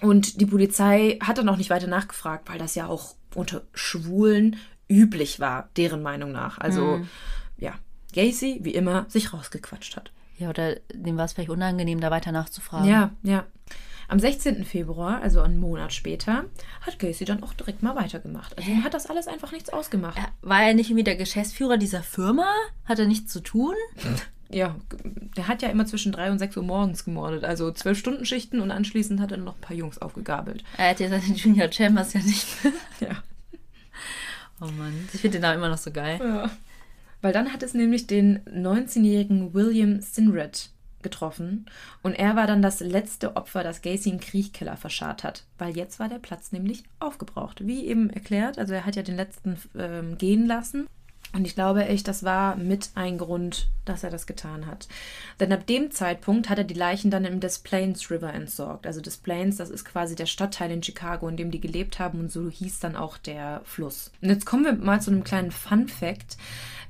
[0.00, 4.56] Und die Polizei hat dann auch nicht weiter nachgefragt, weil das ja auch unter Schwulen
[4.88, 6.58] üblich war, deren Meinung nach.
[6.58, 7.00] Also,
[7.58, 7.74] ja,
[8.14, 10.10] Gacy, wie immer, sich rausgequatscht hat.
[10.38, 12.88] Ja, oder dem war es vielleicht unangenehm, da weiter nachzufragen.
[12.88, 13.44] Ja, ja.
[14.10, 14.64] Am 16.
[14.64, 16.44] Februar, also einen Monat später,
[16.80, 18.56] hat Gacy dann auch direkt mal weitergemacht.
[18.56, 20.16] Also ihm hat das alles einfach nichts ausgemacht.
[20.16, 22.46] Äh, War er nicht irgendwie der Geschäftsführer dieser Firma?
[22.86, 23.74] Hat er nichts zu tun?
[24.48, 24.76] Ja,
[25.36, 27.44] der hat ja immer zwischen 3 und 6 Uhr morgens gemordet.
[27.44, 30.64] Also 12-Stunden-Schichten und anschließend hat er noch ein paar Jungs aufgegabelt.
[30.78, 32.46] Er hat ja seine Junior Chambers ja nicht.
[33.00, 33.22] Ja.
[34.62, 36.18] oh Mann, ich finde den Namen immer noch so geil.
[36.22, 36.50] Ja.
[37.20, 40.70] Weil dann hat es nämlich den 19-jährigen William Sinred
[41.02, 41.66] getroffen
[42.02, 46.00] und er war dann das letzte Opfer, das Gacy im Kriechkeller verscharrt hat, weil jetzt
[46.00, 47.66] war der Platz nämlich aufgebraucht.
[47.66, 50.88] Wie eben erklärt, also er hat ja den letzten ähm, gehen lassen
[51.34, 54.88] und ich glaube echt, das war mit ein Grund, dass er das getan hat.
[55.40, 58.86] Denn ab dem Zeitpunkt hat er die Leichen dann im Des Plains River entsorgt.
[58.86, 62.20] Also Des Plains, das ist quasi der Stadtteil in Chicago, in dem die gelebt haben
[62.20, 64.10] und so hieß dann auch der Fluss.
[64.22, 66.38] Und jetzt kommen wir mal zu einem kleinen Fun Fact,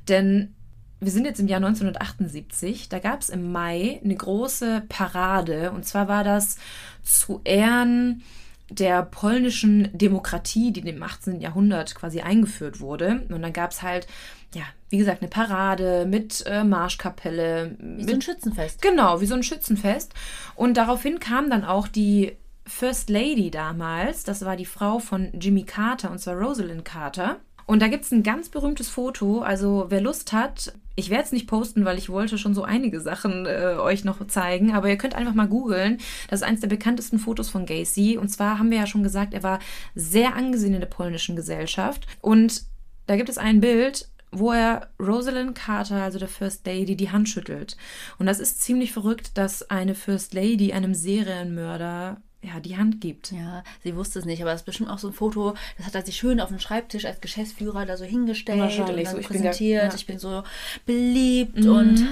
[0.09, 0.55] denn
[1.01, 2.89] wir sind jetzt im Jahr 1978.
[2.89, 5.71] Da gab es im Mai eine große Parade.
[5.71, 6.57] Und zwar war das
[7.05, 8.23] zu Ehren
[8.71, 11.41] der polnischen Demokratie, die im 18.
[11.41, 13.27] Jahrhundert quasi eingeführt wurde.
[13.29, 14.07] Und dann gab es halt,
[14.55, 17.77] ja, wie gesagt, eine Parade mit äh, Marschkapelle.
[17.79, 18.83] Wie mit so ein Schützenfest.
[18.83, 20.15] Genau, wie so ein Schützenfest.
[20.55, 25.65] Und daraufhin kam dann auch die First Lady damals, das war die Frau von Jimmy
[25.65, 27.41] Carter, und zwar Rosalind Carter.
[27.69, 29.43] Und da gibt es ein ganz berühmtes Foto.
[29.43, 32.99] Also wer Lust hat, ich werde es nicht posten, weil ich wollte schon so einige
[32.99, 35.99] Sachen äh, euch noch zeigen, aber ihr könnt einfach mal googeln.
[36.31, 38.17] Das ist eines der bekanntesten Fotos von Gacy.
[38.17, 39.59] Und zwar haben wir ja schon gesagt, er war
[39.95, 42.07] sehr angesehen in der polnischen Gesellschaft.
[42.23, 42.63] Und
[43.07, 47.29] da gibt es ein Bild, wo er Rosalind Carter, also der First Lady, die Hand
[47.29, 47.77] schüttelt.
[48.19, 53.33] Und das ist ziemlich verrückt, dass eine First Lady einem Serienmörder ja, die Hand gibt.
[53.33, 55.95] Ja, sie wusste es nicht, aber das ist bestimmt auch so ein Foto, das hat
[55.95, 59.19] er sich schön auf dem Schreibtisch als Geschäftsführer da so hingestellt Wahrscheinlich und dann so,
[59.19, 59.81] ich bin präsentiert.
[59.83, 59.95] gar- ja.
[59.97, 60.43] Ich bin so
[60.87, 62.07] beliebt und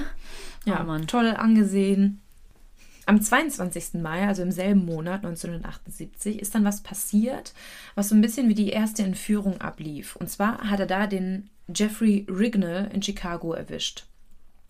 [0.65, 1.07] Ja, oh Mann.
[1.07, 2.21] toll angesehen.
[3.05, 4.01] Am 22.
[4.01, 7.53] Mai, also im selben Monat 1978, ist dann was passiert,
[7.95, 10.17] was so ein bisschen wie die erste Entführung ablief.
[10.17, 14.05] Und zwar hat er da den Jeffrey Rignall in Chicago erwischt.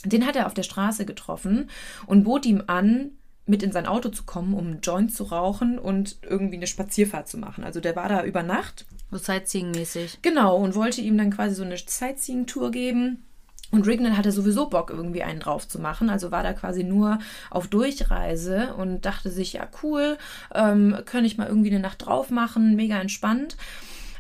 [0.06, 1.68] Den hat er auf der Straße getroffen
[2.06, 3.10] und bot ihm an,
[3.48, 7.28] mit in sein Auto zu kommen, um einen Joint zu rauchen und irgendwie eine Spazierfahrt
[7.28, 7.64] zu machen.
[7.64, 10.20] Also der war da über Nacht So Sightseeing-mäßig.
[10.22, 13.24] Genau, und wollte ihm dann quasi so eine Sightseeing-Tour geben.
[13.70, 16.10] Und Rignall hatte sowieso Bock, irgendwie einen drauf zu machen.
[16.10, 20.18] Also war da quasi nur auf Durchreise und dachte sich, ja, cool,
[20.54, 23.58] ähm, könnte ich mal irgendwie eine Nacht drauf machen, mega entspannt.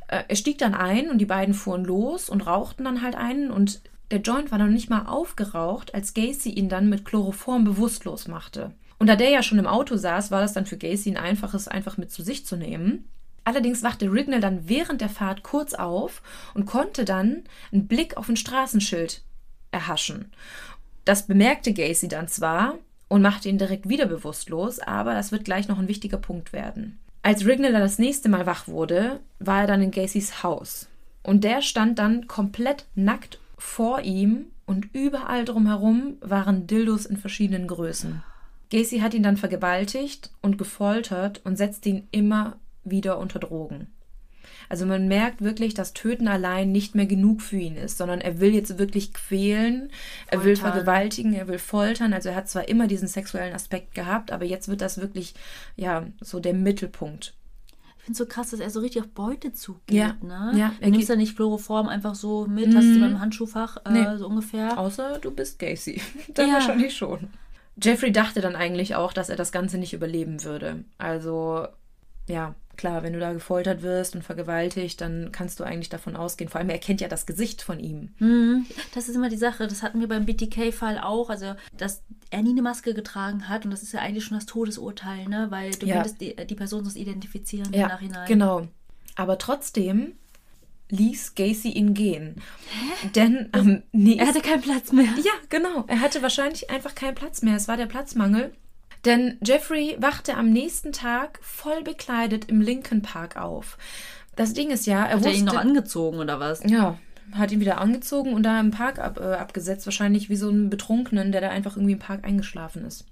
[0.08, 3.52] Äh, er stieg dann ein und die beiden fuhren los und rauchten dann halt einen.
[3.52, 8.28] Und der Joint war noch nicht mal aufgeraucht, als Gacy ihn dann mit Chloroform bewusstlos
[8.28, 8.74] machte.
[9.00, 11.68] Und da der ja schon im Auto saß, war das dann für Gacy ein einfaches,
[11.68, 13.08] einfach mit zu sich zu nehmen.
[13.44, 16.22] Allerdings wachte Rignall dann während der Fahrt kurz auf
[16.54, 19.22] und konnte dann einen Blick auf ein Straßenschild
[19.72, 20.32] erhaschen.
[21.06, 22.74] Das bemerkte Gacy dann zwar
[23.08, 27.00] und machte ihn direkt wieder bewusstlos, aber das wird gleich noch ein wichtiger Punkt werden.
[27.22, 30.88] Als Rignall dann das nächste Mal wach wurde, war er dann in Gacys Haus.
[31.24, 37.68] Und der stand dann komplett nackt vor ihm und überall drumherum waren Dildos in verschiedenen
[37.68, 38.24] Größen.
[38.72, 43.88] Gacy hat ihn dann vergewaltigt und gefoltert und setzte ihn immer wieder unter Drogen.
[44.70, 48.42] Also man merkt wirklich, dass Töten allein nicht mehr genug für ihn ist, sondern er
[48.42, 49.90] will jetzt wirklich quälen,
[50.28, 50.74] er will Foltern.
[50.74, 52.14] vergewaltigen, er will foltern.
[52.14, 55.36] Also er hat zwar immer diesen sexuellen Aspekt gehabt, aber jetzt wird das wirklich,
[55.78, 57.34] ja, so der Mittelpunkt.
[58.00, 60.52] Ich finde es so krass, dass er so richtig auf Beutezug Ja, geht, ne?
[60.56, 63.92] ja, er nimmst geht- ja nicht Chloroform einfach so mit, hast du beim Handschuhfach äh,
[63.92, 64.18] Nee.
[64.18, 64.78] so ungefähr.
[64.78, 66.02] Außer du bist Gacy.
[66.34, 66.54] Dann Ja.
[66.56, 67.30] wahrscheinlich schon.
[67.82, 70.84] Jeffrey dachte dann eigentlich auch, dass er das Ganze nicht überleben würde.
[70.98, 71.68] Also,
[72.28, 76.50] ja, klar, wenn du da gefoltert wirst und vergewaltigt, dann kannst du eigentlich davon ausgehen.
[76.50, 78.10] Vor allem, er kennt ja das Gesicht von ihm.
[78.20, 78.66] Mhm.
[78.94, 82.52] Das ist immer die Sache, das hatten wir beim BTK-Fall auch, also dass er nie
[82.52, 85.48] eine Maske getragen hat und das ist ja eigentlich schon das Todesurteil, ne?
[85.50, 85.96] Weil du Ja.
[85.96, 88.28] könntest die, die Person sonst identifizieren im Ja, Nachhinein.
[88.28, 88.68] genau.
[89.16, 90.14] Aber trotzdem
[90.90, 92.42] ließ Gacy ihn gehen.
[93.16, 95.06] Denn am nächsten Er hatte keinen Platz mehr.
[95.18, 95.86] Ja, genau.
[95.88, 97.56] Er hatte wahrscheinlich einfach keinen Platz mehr.
[97.56, 98.54] Es war der Platzmangel.
[99.06, 103.78] Denn Jeffrey wachte am nächsten Tag voll bekleidet im Lincoln Park auf.
[104.36, 106.64] Das Ding ist ja, er Hat er wusste, ihn noch angezogen oder was?
[106.64, 106.98] ja,
[107.32, 110.70] hat ihn wieder angezogen und da im Park ab, äh, abgesetzt, wahrscheinlich wie so einen
[110.70, 113.06] Betrunkenen, der da einfach irgendwie im Park eingeschlafen ist.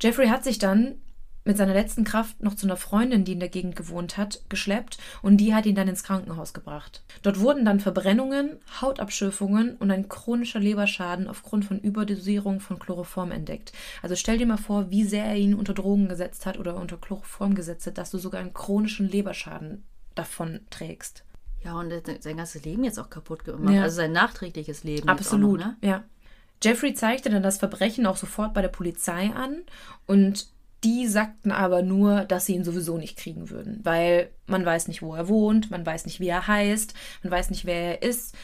[0.00, 0.96] Jeffrey hat sich dann
[1.44, 4.98] mit seiner letzten Kraft noch zu einer Freundin, die in der Gegend gewohnt hat, geschleppt
[5.22, 7.02] und die hat ihn dann ins Krankenhaus gebracht.
[7.22, 13.72] Dort wurden dann Verbrennungen, Hautabschürfungen und ein chronischer Leberschaden aufgrund von Überdosierung von Chloroform entdeckt.
[14.02, 16.96] Also stell dir mal vor, wie sehr er ihn unter Drogen gesetzt hat oder unter
[16.96, 21.24] Chloroform gesetzt hat, dass du sogar einen chronischen Leberschaden davon trägst.
[21.64, 23.74] Ja, und er hat sein ganzes Leben jetzt auch kaputt gemacht.
[23.74, 23.82] Ja.
[23.82, 25.08] Also sein nachträgliches Leben.
[25.08, 25.76] Absolut, noch, ne?
[25.80, 26.04] ja.
[26.62, 29.62] Jeffrey zeigte dann das Verbrechen auch sofort bei der Polizei an
[30.06, 30.48] und
[30.84, 35.02] die sagten aber nur, dass sie ihn sowieso nicht kriegen würden, weil man weiß nicht,
[35.02, 38.34] wo er wohnt, man weiß nicht, wie er heißt, man weiß nicht, wer er ist.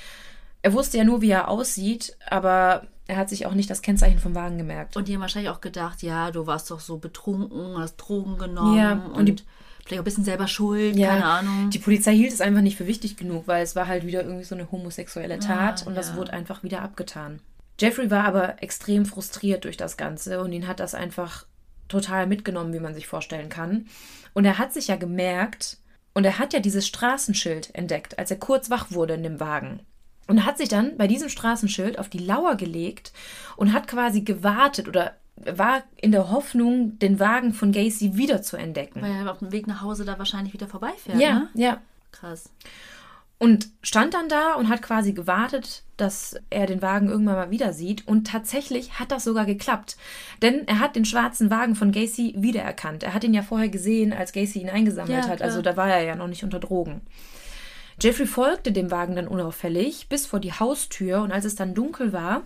[0.63, 4.19] Er wusste ja nur, wie er aussieht, aber er hat sich auch nicht das Kennzeichen
[4.19, 4.97] vom Wagen gemerkt.
[4.97, 8.77] Und die haben wahrscheinlich auch gedacht, ja, du warst doch so betrunken, hast Drogen genommen
[8.77, 9.37] Ja, und, und die-
[9.85, 11.71] vielleicht auch ein bisschen selber schuld, keine Ahnung.
[11.71, 14.45] Die Polizei hielt es einfach nicht für wichtig genug, weil es war halt wieder irgendwie
[14.45, 16.17] so eine homosexuelle Tat Ah, und das ja.
[16.17, 17.41] wurde einfach wieder abgetan.
[17.81, 21.47] Jeffrey war aber extrem frustriert durch das Ganze und ihn hat das einfach
[21.89, 23.87] total mitgenommen, wie man sich vorstellen kann.
[24.35, 25.79] Und er hat sich ja gemerkt,
[26.19, 29.81] und er hat ja dieses Straßenschild entdeckt, als er kurz wach wurde in dem Wagen.
[30.27, 33.13] Und er hat sich dann bei diesem Straßenschild auf die Lauer gelegt
[33.57, 38.57] und hat quasi gewartet oder war in der Hoffnung, den Wagen von Gacy wieder zu
[38.57, 39.01] entdecken.
[39.01, 41.49] Weil er auf dem Weg nach Hause da wahrscheinlich wieder vorbeifährt, ja, ne?
[41.55, 41.81] ja.
[42.11, 42.51] Krass.
[43.41, 47.73] Und stand dann da und hat quasi gewartet, dass er den Wagen irgendwann mal wieder
[47.73, 48.07] sieht.
[48.09, 49.97] Und tatsächlich hat das sogar geklappt.
[50.43, 53.05] Denn er hat den schwarzen Wagen von Gacy wiedererkannt.
[53.05, 55.41] Er hat ihn ja vorher gesehen, als Gacy ihn eingesammelt Ja, hat.
[55.41, 57.01] Also da war er ja noch nicht unter Drogen.
[58.01, 61.23] Jeffrey folgte dem Wagen dann unauffällig bis vor die Haustür.
[61.23, 62.43] Und als es dann dunkel war,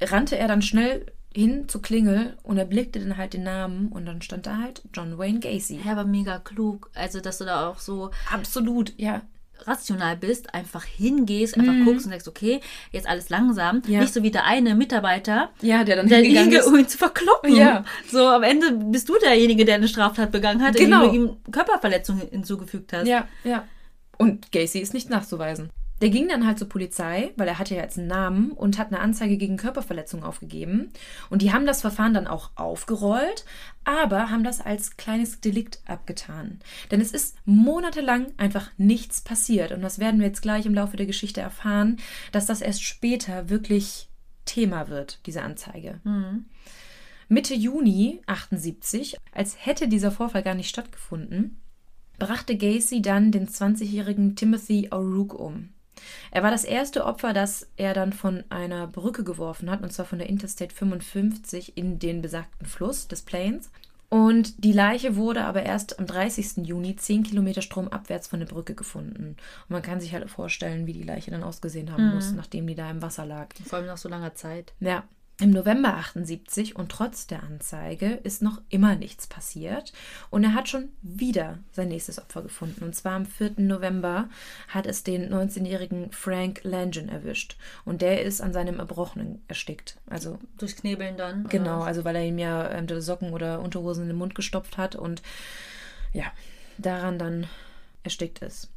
[0.00, 3.88] rannte er dann schnell hin zur Klingel und erblickte dann halt den Namen.
[3.88, 5.80] Und dann stand da halt John Wayne Gacy.
[5.84, 6.90] Ja, aber mega klug.
[6.94, 9.22] Also, dass du da auch so Absolut, ja.
[9.66, 12.60] Rational bist, einfach hingehst, einfach guckst und sagst, okay,
[12.92, 13.82] jetzt alles langsam.
[13.86, 13.92] Mhm.
[13.92, 14.00] Ja.
[14.00, 16.66] Nicht so wie der eine Mitarbeiter, Ja, der dann der hingegangen hinge, ist.
[16.66, 17.54] um ihn zu verkloppen.
[17.54, 17.84] Ja.
[18.10, 21.06] So, am Ende bist du derjenige, der eine Straftat begangen hat, Genau.
[21.06, 23.06] indem du ihm Körperverletzungen hinzugefügt hast.
[23.06, 23.64] Ja, ja.
[24.18, 25.70] Und Gacy ist nicht nachzuweisen.
[26.00, 28.88] Der ging dann halt zur Polizei, weil er hatte ja jetzt einen Namen und hat
[28.88, 30.92] eine Anzeige gegen Körperverletzung aufgegeben.
[31.30, 33.46] Und die haben das Verfahren dann auch aufgerollt,
[33.84, 36.60] aber haben das als kleines Delikt abgetan.
[36.90, 39.72] Denn es ist monatelang einfach nichts passiert.
[39.72, 41.96] Und das werden wir jetzt gleich im Laufe der Geschichte erfahren,
[42.30, 44.08] dass das erst später wirklich
[44.44, 46.00] Thema wird, diese Anzeige.
[46.04, 46.44] Mhm.
[47.28, 51.60] Mitte Juni 78, als hätte dieser Vorfall gar nicht stattgefunden,
[52.18, 55.70] brachte Gacy dann den 20-jährigen Timothy O'Rourke um.
[56.30, 60.06] Er war das erste Opfer, das er dann von einer Brücke geworfen hat, und zwar
[60.06, 63.70] von der Interstate 55 in den besagten Fluss des Plains.
[64.08, 66.66] Und die Leiche wurde aber erst am 30.
[66.66, 69.30] Juni 10 Kilometer stromabwärts von der Brücke gefunden.
[69.30, 72.76] Und man kann sich halt vorstellen, wie die Leiche dann ausgesehen haben muss, nachdem die
[72.76, 73.48] da im Wasser lag.
[73.66, 74.74] Vor allem nach so langer Zeit.
[74.78, 75.04] Ja.
[75.38, 79.92] Im November 78 und trotz der Anzeige ist noch immer nichts passiert
[80.30, 82.82] und er hat schon wieder sein nächstes Opfer gefunden.
[82.82, 83.52] Und zwar am 4.
[83.58, 84.30] November
[84.68, 89.98] hat es den 19-jährigen Frank Langen erwischt und der ist an seinem Erbrochenen erstickt.
[90.06, 91.40] Also Durchs Knebeln dann.
[91.42, 94.78] oder genau, also weil er ihm ja ähm, Socken oder Unterhosen in den Mund gestopft
[94.78, 95.20] hat und
[96.14, 96.32] ja,
[96.78, 97.46] daran dann
[98.04, 98.70] erstickt ist.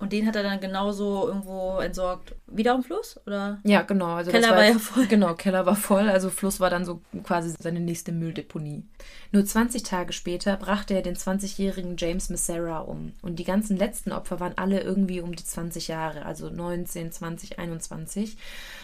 [0.00, 2.36] Und den hat er dann genauso irgendwo entsorgt.
[2.46, 3.18] Wieder am Fluss?
[3.26, 3.58] Oder?
[3.64, 4.14] Ja, genau.
[4.14, 5.06] Also Keller das war ja jetzt- voll.
[5.08, 6.08] Genau, Keller war voll.
[6.08, 8.84] Also Fluss war dann so quasi seine nächste Mülldeponie.
[9.32, 13.12] Nur 20 Tage später brachte er den 20-jährigen James Messera um.
[13.22, 17.58] Und die ganzen letzten Opfer waren alle irgendwie um die 20 Jahre, also 19, 20,
[17.58, 18.36] 21.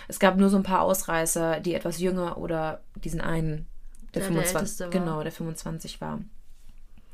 [0.08, 3.66] Es gab nur so ein paar Ausreißer, die etwas jünger oder diesen einen,
[4.14, 4.90] der, Der der 25, Älteste war.
[4.90, 6.18] genau, der 25 war.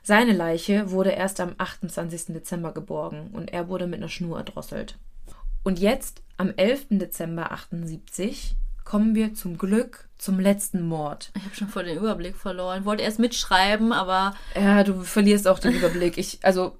[0.03, 2.27] Seine Leiche wurde erst am 28.
[2.29, 4.99] Dezember geborgen und er wurde mit einer Schnur erdrosselt.
[5.63, 6.87] Und jetzt, am 11.
[6.91, 11.31] Dezember 78, kommen wir zum Glück zum letzten Mord.
[11.37, 12.85] Ich habe schon voll den Überblick verloren.
[12.85, 16.19] Wollte erst mitschreiben, aber Ja, du verlierst auch den Überblick.
[16.19, 16.77] Ich, also,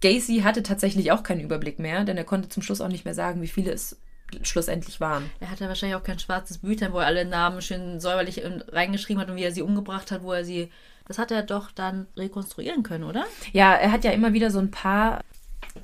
[0.00, 3.14] Gacy hatte tatsächlich auch keinen Überblick mehr, denn er konnte zum Schluss auch nicht mehr
[3.14, 3.98] sagen, wie viele es
[4.42, 5.30] schlussendlich waren.
[5.40, 9.20] er hatte wahrscheinlich auch kein schwarzes Büchlein, wo er alle Namen schön säuberlich in- reingeschrieben
[9.22, 10.70] hat und wie er sie umgebracht hat, wo er sie.
[11.06, 13.24] Das hat er doch dann rekonstruieren können, oder?
[13.52, 15.20] Ja, er hat ja immer wieder so ein paar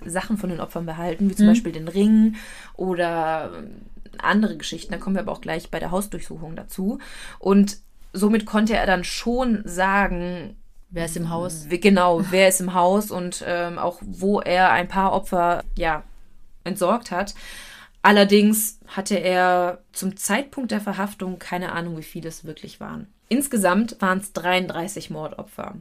[0.04, 2.36] Sachen von den Opfern behalten, wie zum Beispiel den Ring
[2.74, 3.82] oder ähm,
[4.18, 4.92] andere Geschichten.
[4.92, 6.98] Da kommen wir aber auch gleich bei der Hausdurchsuchung dazu.
[7.38, 7.78] Und
[8.12, 10.56] somit konnte er dann schon sagen,
[10.90, 11.66] Wer ist im Haus?
[11.68, 16.02] genau, wer ist im Haus und ähm, auch wo er ein paar Opfer ja
[16.64, 17.34] entsorgt hat.
[18.04, 23.06] Allerdings hatte er zum Zeitpunkt der Verhaftung keine Ahnung, wie viele es wirklich waren.
[23.30, 25.76] Insgesamt waren es 33 Mordopfer.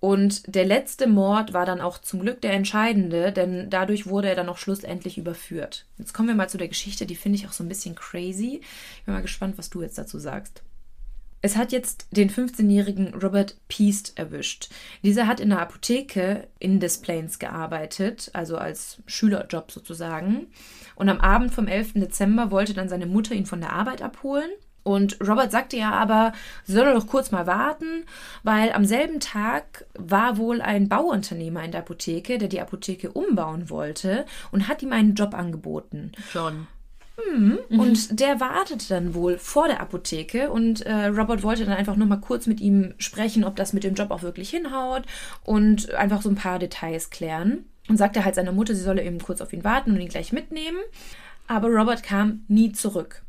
[0.00, 4.36] Und der letzte Mord war dann auch zum Glück der entscheidende, denn dadurch wurde er
[4.36, 5.84] dann auch schlussendlich überführt.
[5.98, 8.62] Jetzt kommen wir mal zu der Geschichte, die finde ich auch so ein bisschen crazy.
[8.96, 10.62] Ich bin mal gespannt, was du jetzt dazu sagst.
[11.42, 14.68] Es hat jetzt den 15-jährigen Robert Peast erwischt.
[15.02, 20.48] Dieser hat in der Apotheke in Des Plains gearbeitet, also als Schülerjob sozusagen.
[20.96, 21.94] Und am Abend vom 11.
[21.94, 24.50] Dezember wollte dann seine Mutter ihn von der Arbeit abholen.
[24.82, 26.32] Und Robert sagte ja aber,
[26.64, 28.04] soll doch kurz mal warten,
[28.42, 33.68] weil am selben Tag war wohl ein Bauunternehmer in der Apotheke, der die Apotheke umbauen
[33.68, 36.12] wollte und hat ihm einen Job angeboten.
[36.32, 36.66] John.
[37.70, 42.06] Und der wartete dann wohl vor der Apotheke und äh, Robert wollte dann einfach nur
[42.06, 45.02] mal kurz mit ihm sprechen, ob das mit dem Job auch wirklich hinhaut
[45.44, 47.64] und einfach so ein paar Details klären.
[47.88, 50.32] Und sagte halt seiner Mutter, sie solle eben kurz auf ihn warten und ihn gleich
[50.32, 50.78] mitnehmen.
[51.48, 53.24] Aber Robert kam nie zurück.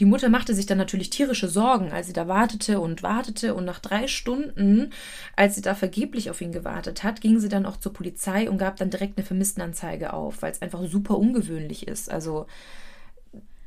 [0.00, 3.54] Die Mutter machte sich dann natürlich tierische Sorgen, als sie da wartete und wartete.
[3.54, 4.90] Und nach drei Stunden,
[5.36, 8.58] als sie da vergeblich auf ihn gewartet hat, ging sie dann auch zur Polizei und
[8.58, 12.10] gab dann direkt eine Vermisstenanzeige auf, weil es einfach super ungewöhnlich ist.
[12.10, 12.46] Also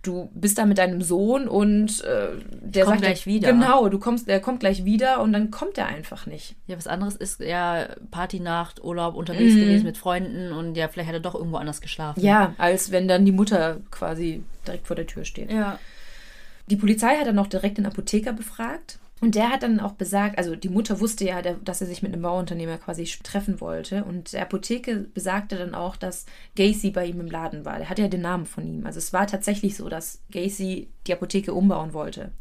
[0.02, 2.30] du bist da mit deinem Sohn und äh,
[2.62, 3.52] der Komm sagt gleich ja- wieder.
[3.52, 6.56] Genau, du kommst, der kommt gleich wieder und dann kommt er einfach nicht.
[6.68, 11.16] Ja, was anderes ist ja Partynacht, Urlaub, unterwegs gewesen mit Freunden und ja, vielleicht hat
[11.16, 12.22] er doch irgendwo anders geschlafen.
[12.22, 15.52] Ja, als wenn dann die Mutter quasi direkt vor der Tür steht.
[15.52, 15.80] Ja.
[16.70, 19.00] Die Polizei hat dann auch direkt den Apotheker befragt.
[19.20, 22.14] Und der hat dann auch besagt, also die Mutter wusste ja, dass er sich mit
[22.14, 24.04] einem Bauunternehmer quasi treffen wollte.
[24.04, 26.26] Und der Apotheke besagte dann auch, dass
[26.56, 27.78] Gacy bei ihm im Laden war.
[27.78, 28.86] Der hatte ja den Namen von ihm.
[28.86, 32.32] Also es war tatsächlich so, dass Gacy die Apotheke umbauen wollte.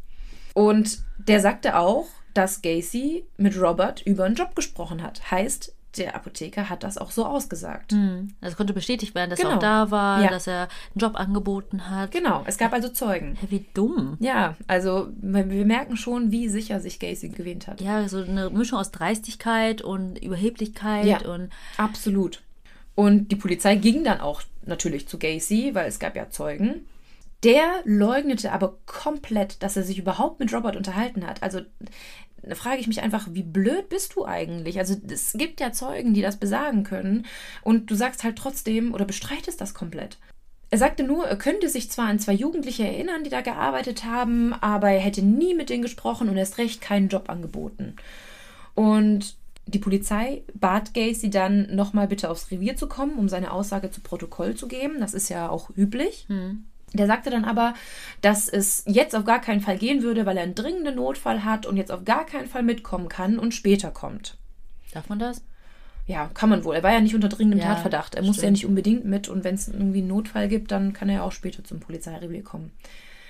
[0.53, 5.31] Und der sagte auch, dass Gacy mit Robert über einen Job gesprochen hat.
[5.31, 7.91] Heißt, der Apotheker hat das auch so ausgesagt.
[7.91, 8.29] Hm.
[8.41, 9.57] Also konnte bestätigt werden, dass er Genau.
[9.57, 10.29] auch da war, Ja.
[10.29, 10.69] dass er einen
[11.01, 12.11] Job angeboten hat.
[12.11, 13.37] Genau, es gab also Zeugen.
[13.49, 14.17] Wie dumm.
[14.19, 17.81] Ja, also wir merken schon, wie sicher sich Gacy gewähnt hat.
[17.81, 21.19] Ja, so eine Mischung aus Dreistigkeit und Überheblichkeit Ja.
[21.29, 22.41] und Absolut.
[22.95, 26.87] Und die Polizei ging dann auch natürlich zu Gacy, weil es gab ja Zeugen.
[27.43, 31.43] Der leugnete aber komplett, dass er sich überhaupt mit Robert unterhalten hat.
[31.43, 31.61] Also
[32.53, 34.79] frage ich mich einfach, wie blöd bist du eigentlich?
[34.79, 37.25] Also es gibt ja Zeugen, die das besagen können
[37.61, 40.17] und du sagst halt trotzdem oder bestreitest das komplett.
[40.69, 44.53] Er sagte nur, er könnte sich zwar an zwei Jugendliche erinnern, die da gearbeitet haben,
[44.53, 47.95] aber er hätte nie mit denen gesprochen und erst recht keinen Job angeboten.
[48.75, 49.35] Und
[49.65, 54.01] die Polizei bat Gacy dann nochmal bitte aufs Revier zu kommen, um seine Aussage zu
[54.01, 54.99] Protokoll zu geben.
[54.99, 56.25] Das ist ja auch üblich.
[56.27, 56.65] Hm.
[56.93, 57.73] Der sagte dann aber,
[58.21, 61.65] dass es jetzt auf gar keinen Fall gehen würde, weil er einen dringenden Notfall hat
[61.65, 64.37] und jetzt auf gar keinen Fall mitkommen kann und später kommt.
[64.93, 65.43] Darf man das?
[66.05, 66.75] Ja, kann man wohl.
[66.75, 68.15] Er war ja nicht unter dringendem Ja, Tatverdacht.
[68.15, 71.09] Er muss ja nicht unbedingt mit und wenn es irgendwie einen Notfall gibt, dann kann
[71.09, 72.71] er ja auch später zum Polizeirevier kommen.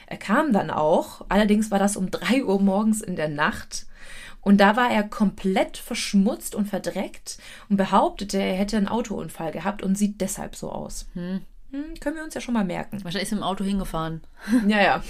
[0.05, 3.87] Er kam dann auch, allerdings war das um 3 Uhr morgens in der Nacht
[4.41, 9.81] und da war er komplett verschmutzt und verdreckt und behauptete, er hätte einen Autounfall gehabt
[9.81, 11.07] und sieht deshalb so aus.
[11.13, 11.41] Hm,
[11.99, 13.03] können wir uns ja schon mal merken.
[13.03, 14.21] Wahrscheinlich ist er im Auto hingefahren.
[14.67, 15.03] Ja, ja.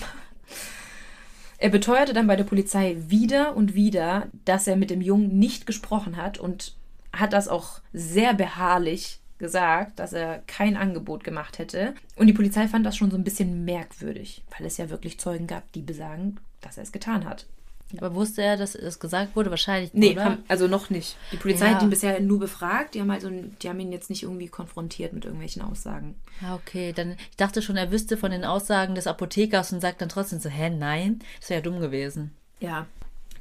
[1.57, 5.65] Er beteuerte dann bei der Polizei wieder und wieder, dass er mit dem Jungen nicht
[5.65, 6.75] gesprochen hat und
[7.11, 11.93] hat das auch sehr beharrlich gesagt, dass er kein Angebot gemacht hätte.
[12.15, 15.47] Und die Polizei fand das schon so ein bisschen merkwürdig, weil es ja wirklich Zeugen
[15.47, 17.45] gab, die besagen, dass er es getan hat.
[17.95, 19.49] Aber wusste er, dass es gesagt wurde?
[19.49, 20.25] Wahrscheinlich Nee, oder?
[20.25, 21.15] haben, also noch nicht.
[21.31, 21.75] Die Polizei Ja.
[21.75, 25.13] hat ihn bisher nur befragt, die haben, also, die haben ihn jetzt nicht irgendwie konfrontiert
[25.13, 26.15] mit irgendwelchen Aussagen.
[26.41, 26.91] Ja, okay.
[26.93, 30.39] Dann, ich dachte schon, er wüsste von den Aussagen des Apothekers und sagt dann trotzdem
[30.39, 31.19] so, hä, nein?
[31.39, 32.31] Das wäre ja dumm gewesen.
[32.59, 32.87] Ja.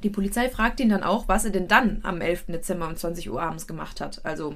[0.03, 2.45] Die Polizei fragt ihn dann auch, was er denn dann am 11.
[2.47, 4.23] Dezember um 20 Uhr abends gemacht hat.
[4.25, 4.55] Also,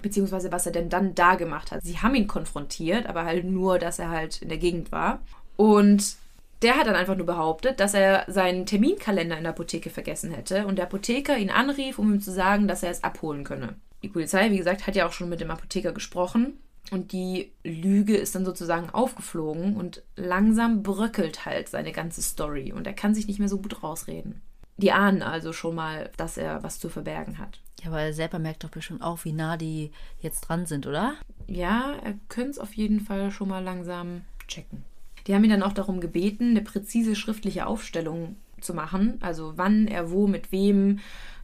[0.00, 1.82] beziehungsweise was er denn dann da gemacht hat.
[1.84, 5.20] Sie haben ihn konfrontiert, aber halt nur, dass er halt in der Gegend war.
[5.56, 6.16] Und
[6.62, 10.66] der hat dann einfach nur behauptet, dass er seinen Terminkalender in der Apotheke vergessen hätte
[10.66, 13.76] und der Apotheker ihn anrief, um ihm zu sagen, dass er es abholen könne.
[14.02, 16.58] Die Polizei, wie gesagt, hat ja auch schon mit dem Apotheker gesprochen
[16.90, 22.86] und die Lüge ist dann sozusagen aufgeflogen und langsam bröckelt halt seine ganze Story und
[22.86, 24.42] er kann sich nicht mehr so gut rausreden.
[24.76, 27.60] Die ahnen also schon mal, dass er was zu verbergen hat.
[27.82, 31.14] Ja, aber er selber merkt doch bestimmt auch, wie nah die jetzt dran sind, oder?
[31.46, 34.84] Ja, er könnte es auf jeden Fall schon mal langsam checken.
[35.26, 39.86] Die haben ihn dann auch darum gebeten, eine präzise schriftliche Aufstellung zu machen, also wann
[39.88, 41.00] er wo mit wem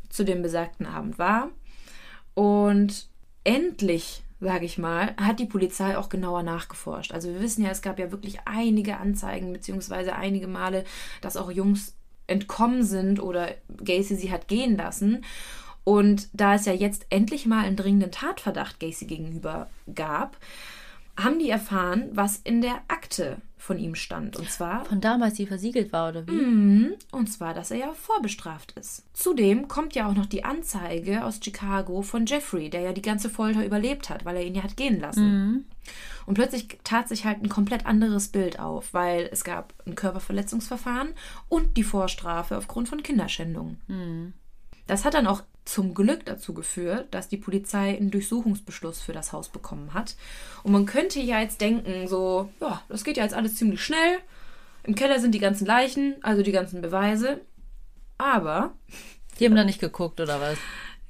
[0.08, 1.50] zu dem besagten Abend war.
[2.34, 3.08] Und
[3.44, 7.12] endlich, sage ich mal, hat die Polizei auch genauer nachgeforscht.
[7.12, 10.84] Also wir wissen ja, es gab ja wirklich einige Anzeigen, beziehungsweise einige Male,
[11.20, 11.94] dass auch Jungs
[12.26, 15.24] entkommen sind oder Gacy sie hat gehen lassen.
[15.84, 20.36] Und da es ja jetzt endlich mal einen dringenden Tatverdacht Gacy gegenüber gab,
[21.18, 24.36] haben die erfahren, was in der Akte von ihm stand.
[24.36, 26.32] Und zwar Von damals, die versiegelt war, oder wie?
[26.32, 26.94] Mhm.
[27.10, 29.04] Und zwar, dass er ja vorbestraft ist.
[29.12, 33.28] Zudem kommt ja auch noch die Anzeige aus Chicago von Jeffrey, der ja die ganze
[33.28, 35.66] Folter überlebt hat, weil er ihn ja hat gehen lassen.
[36.26, 41.08] Und plötzlich tat sich halt ein komplett anderes Bild auf, weil es gab ein Körperverletzungsverfahren
[41.48, 43.78] und die Vorstrafe aufgrund von Kinderschändung.
[44.88, 49.32] Das hat dann auch zum Glück dazu geführt, dass die Polizei einen Durchsuchungsbeschluss für das
[49.32, 50.16] Haus bekommen hat.
[50.64, 54.18] Und man könnte ja jetzt denken, so, ja, das geht ja jetzt alles ziemlich schnell.
[54.82, 57.40] Im Keller sind die ganzen Leichen, also die ganzen Beweise.
[58.16, 58.72] Aber,
[59.38, 60.58] Die haben da nicht geguckt, oder was?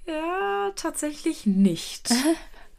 [0.07, 2.11] ja, tatsächlich nicht.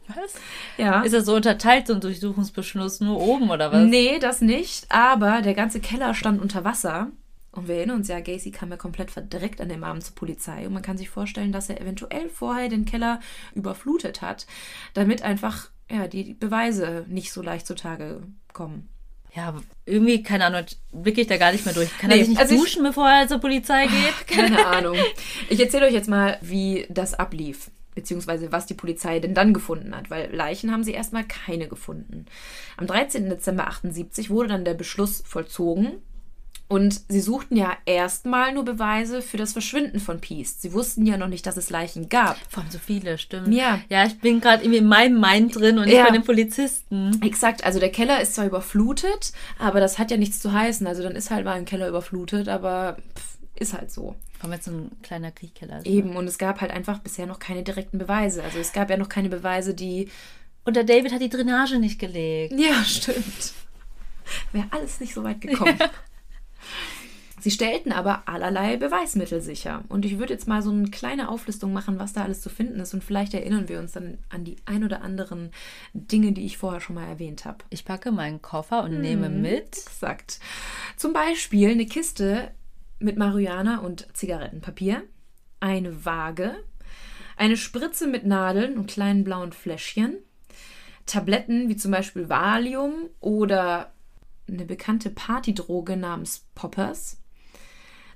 [0.08, 0.34] Was?
[0.76, 1.02] Ja.
[1.02, 3.84] Ist das so unterteilt, so ein Durchsuchungsbeschluss, nur oben, oder was?
[3.86, 4.86] Nee, das nicht.
[4.88, 7.12] Aber der ganze Keller stand unter Wasser.
[7.52, 10.66] Und wir erinnern uns ja, Gacy kam ja komplett verdreckt an dem Abend zur Polizei.
[10.66, 13.20] Und man kann sich vorstellen, dass er eventuell vorher den Keller
[13.54, 14.46] überflutet hat,
[14.94, 18.22] damit einfach ja, die Beweise nicht so leicht zutage
[18.52, 18.88] kommen.
[19.34, 19.54] Ja,
[19.86, 21.90] irgendwie, keine Ahnung, blicke ich da gar nicht mehr durch.
[21.98, 24.26] Kann Nee, er sich nicht also ich- duschen, bevor er zur Polizei geht?
[24.28, 24.96] Keine Ahnung.
[25.48, 27.70] Ich erzähle euch jetzt mal, wie das ablief.
[27.96, 32.26] Beziehungsweise was die Polizei denn dann gefunden hat, weil Leichen haben sie erstmal keine gefunden.
[32.76, 33.28] Am 13.
[33.28, 35.94] Dezember 78 wurde dann der Beschluss vollzogen
[36.70, 40.62] und sie suchten ja erstmal nur Beweise für das Verschwinden von Peace.
[40.62, 42.38] Sie wussten ja noch nicht, dass es Leichen gab.
[42.48, 43.52] Vor allem so viele, stimmt.
[43.52, 43.80] Ja.
[43.88, 46.04] Ja, ich bin gerade irgendwie in meinem Mind drin und nicht Ja.
[46.04, 47.20] bei den Polizisten.
[47.22, 50.86] Exakt, also der Keller ist zwar überflutet, aber das hat ja nichts zu heißen.
[50.86, 54.14] Also dann ist halt mal ein Keller überflutet, aber pff, ist halt so.
[54.40, 55.78] Allem jetzt so ein kleiner Kriechkeller.
[55.78, 55.86] ist.
[55.86, 58.42] Eben, und es gab halt einfach bisher noch keine direkten Beweise.
[58.44, 60.08] Also es gab ja noch keine Beweise, die
[60.64, 62.54] Und der David hat die Drainage nicht gelegt.
[62.56, 63.54] Ja, stimmt.
[64.52, 65.76] Wäre alles nicht so weit gekommen.
[67.40, 69.82] Sie stellten aber allerlei Beweismittel sicher.
[69.88, 72.80] Und ich würde jetzt mal so eine kleine Auflistung machen, was da alles zu finden
[72.80, 72.94] ist.
[72.94, 75.50] Und vielleicht erinnern wir uns dann an die ein oder anderen
[75.94, 77.58] Dinge, die ich vorher schon mal erwähnt habe.
[77.70, 79.78] Ich packe meinen Koffer und nehme mit.
[79.78, 80.40] Exakt.
[80.96, 82.50] Zum Beispiel eine Kiste
[82.98, 85.02] mit Marihuana und Zigarettenpapier,
[85.58, 86.54] eine Waage,
[87.36, 90.18] eine Spritze mit Nadeln und kleinen blauen Fläschchen,
[91.06, 93.92] Tabletten wie zum Beispiel Valium oder
[94.46, 97.19] eine bekannte Partydroge namens Poppers.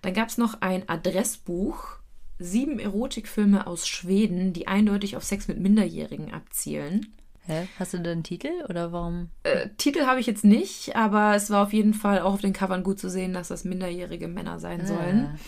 [0.05, 1.97] Dann gab es noch ein Adressbuch,
[2.39, 7.15] sieben Erotikfilme aus Schweden, die eindeutig auf Sex mit Minderjährigen abzielen.
[7.47, 7.69] Hä?
[7.79, 9.31] Hast du da einen Titel oder warum?
[9.45, 12.53] Äh, Titel habe ich jetzt nicht, aber es war auf jeden Fall auch auf den
[12.53, 14.87] Covern gut zu sehen, dass das minderjährige Männer sein Ah.
[14.87, 15.39] sollen.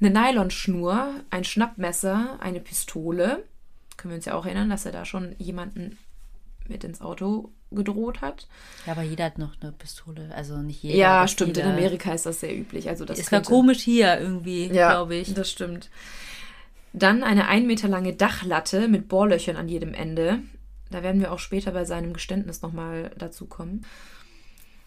[0.00, 3.44] Eine Nylonschnur, ein Schnappmesser, eine Pistole.
[3.98, 5.98] Können wir uns ja auch erinnern, dass er da schon jemanden
[6.66, 8.46] mit ins Auto gedroht hat.
[8.86, 10.30] Ja, aber jeder hat noch eine Pistole.
[10.34, 10.96] Also nicht jeder.
[10.96, 11.56] Ja, stimmt.
[11.56, 11.74] In viele.
[11.74, 12.88] Amerika ist das sehr üblich.
[12.88, 15.34] Also das Es war komisch hier irgendwie, ja, glaube ich.
[15.34, 15.90] Das stimmt.
[16.92, 20.40] Dann eine ein Meter lange Dachlatte mit Bohrlöchern an jedem Ende.
[20.90, 23.86] Da werden wir auch später bei seinem Geständnis nochmal dazu kommen.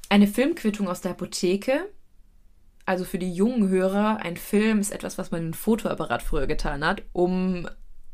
[0.09, 1.89] Eine Filmquittung aus der Apotheke.
[2.85, 6.45] Also für die jungen Hörer, ein Film ist etwas, was man in ein Fotoapparat früher
[6.45, 7.67] getan hat, um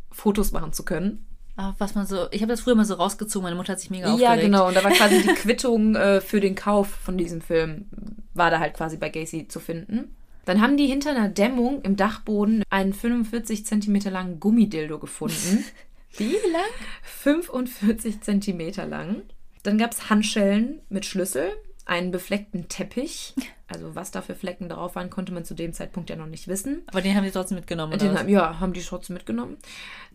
[0.10, 1.28] Fotos machen zu können.
[1.64, 2.28] Ah, was man so.
[2.32, 3.43] Ich habe das früher mal so rausgezogen.
[3.43, 4.41] Meine Mutter hat sich mega Ja, aufgeregt.
[4.41, 4.68] genau.
[4.68, 7.86] Und da war quasi die Quittung äh, für den Kauf von diesem Film,
[8.34, 10.16] war da halt quasi bei Gacy zu finden.
[10.45, 15.64] Dann haben die hinter einer Dämmung im Dachboden einen 45 Zentimeter langen Gummidildo gefunden.
[16.18, 16.64] Wie lang?
[17.03, 19.22] 45 Zentimeter lang.
[19.64, 21.51] Dann gab es Handschellen mit Schlüssel,
[21.86, 23.34] einen befleckten Teppich.
[23.68, 26.48] Also was da für Flecken drauf waren, konnte man zu dem Zeitpunkt ja noch nicht
[26.48, 26.84] wissen.
[26.88, 27.94] Aber den haben die trotzdem mitgenommen.
[27.94, 29.58] Oder Den haben, ja, haben die trotzdem mitgenommen.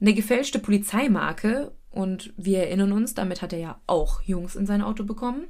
[0.00, 4.82] Eine gefälschte Polizeimarke und wir erinnern uns, damit hat er ja auch Jungs in sein
[4.82, 5.48] Auto bekommen.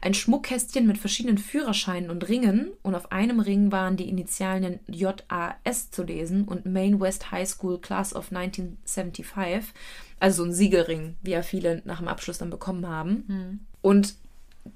[0.00, 5.90] Ein Schmuckkästchen mit verschiedenen Führerscheinen und Ringen und auf einem Ring waren die Initialien JAS
[5.90, 9.72] zu lesen und Maine West High School Class of 1975,
[10.20, 13.66] also so ein Siegelring, wie ja viele nach dem Abschluss dann bekommen haben.
[13.80, 14.14] Und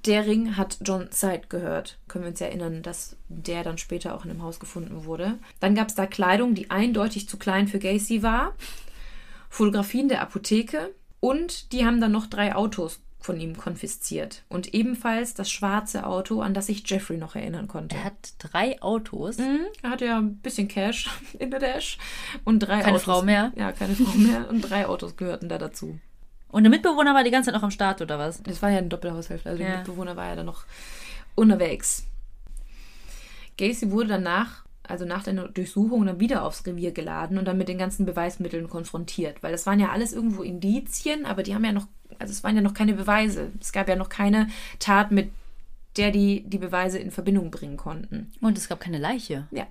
[0.07, 1.99] der Ring hat John Side gehört.
[2.09, 5.38] Können wir uns erinnern, dass der dann später auch in dem Haus gefunden wurde.
[5.61, 8.55] Dann gab es da Kleidung, die eindeutig zu klein für Gacy war.
[9.49, 10.95] Fotografien der Apotheke.
[11.20, 14.45] Und die haben dann noch drei Autos von ihm konfisziert.
[14.49, 17.97] Und ebenfalls das schwarze Auto, an das sich Jeffrey noch erinnern konnte.
[17.97, 19.36] Er hat drei Autos.
[19.36, 21.99] Mhm, Er hatte ja ein bisschen Cash in der Dash.
[22.45, 23.03] Und drei Keine Autos.
[23.03, 23.53] Frau mehr?
[23.57, 24.49] Ja, keine Frau mehr.
[24.49, 25.99] Und drei Autos gehörten da dazu.
[26.53, 28.42] Und der Mitbewohner war die ganze Zeit noch am Start, oder was?
[28.42, 29.68] Das war ja ein Doppelhaushalt, also Ja.
[29.68, 30.64] der Mitbewohner war ja dann noch
[31.34, 32.05] unterwegs.
[33.57, 37.68] Gacy wurde danach, also nach der Durchsuchung, dann wieder aufs Revier geladen und dann mit
[37.68, 39.42] den ganzen Beweismitteln konfrontiert.
[39.42, 41.86] Weil das waren ja alles irgendwo Indizien, aber die haben ja noch,
[42.18, 43.51] also es waren ja noch keine Beweise.
[43.61, 44.48] Es gab ja noch keine
[44.78, 45.30] Tat, mit
[45.96, 48.32] der die die Beweise in Verbindung bringen konnten.
[48.40, 49.46] Und es gab keine Leiche.
[49.51, 49.66] Ja.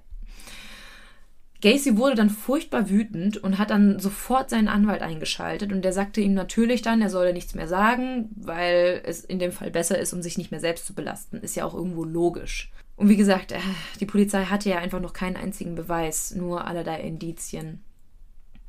[1.61, 6.21] Gacy wurde dann furchtbar wütend und hat dann sofort seinen Anwalt eingeschaltet und der sagte
[6.21, 10.13] ihm natürlich dann, er solle nichts mehr sagen, weil es in dem Fall besser ist,
[10.13, 11.37] um sich nicht mehr selbst zu belasten.
[11.37, 12.71] Ist ja auch irgendwo logisch.
[12.95, 13.59] Und wie gesagt, äh,
[13.99, 17.83] die Polizei hatte ja einfach noch keinen einzigen Beweis, nur allerlei Indizien.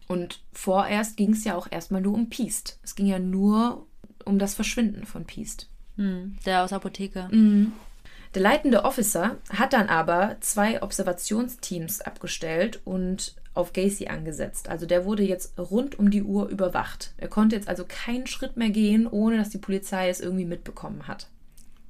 [0.08, 2.80] Und vorerst ging es ja auch erstmal nur um Piest.
[2.82, 3.86] Es ging ja nur
[4.24, 5.68] um das Verschwinden von Piest.
[5.96, 7.28] Hm, der aus Apotheke.
[8.34, 14.68] Der leitende Officer hat dann aber zwei Observationsteams abgestellt und auf Gacy angesetzt.
[14.68, 17.12] Also der wurde jetzt rund um die Uhr überwacht.
[17.16, 21.08] Er konnte jetzt also keinen Schritt mehr gehen, ohne dass die Polizei es irgendwie mitbekommen
[21.08, 21.28] hat.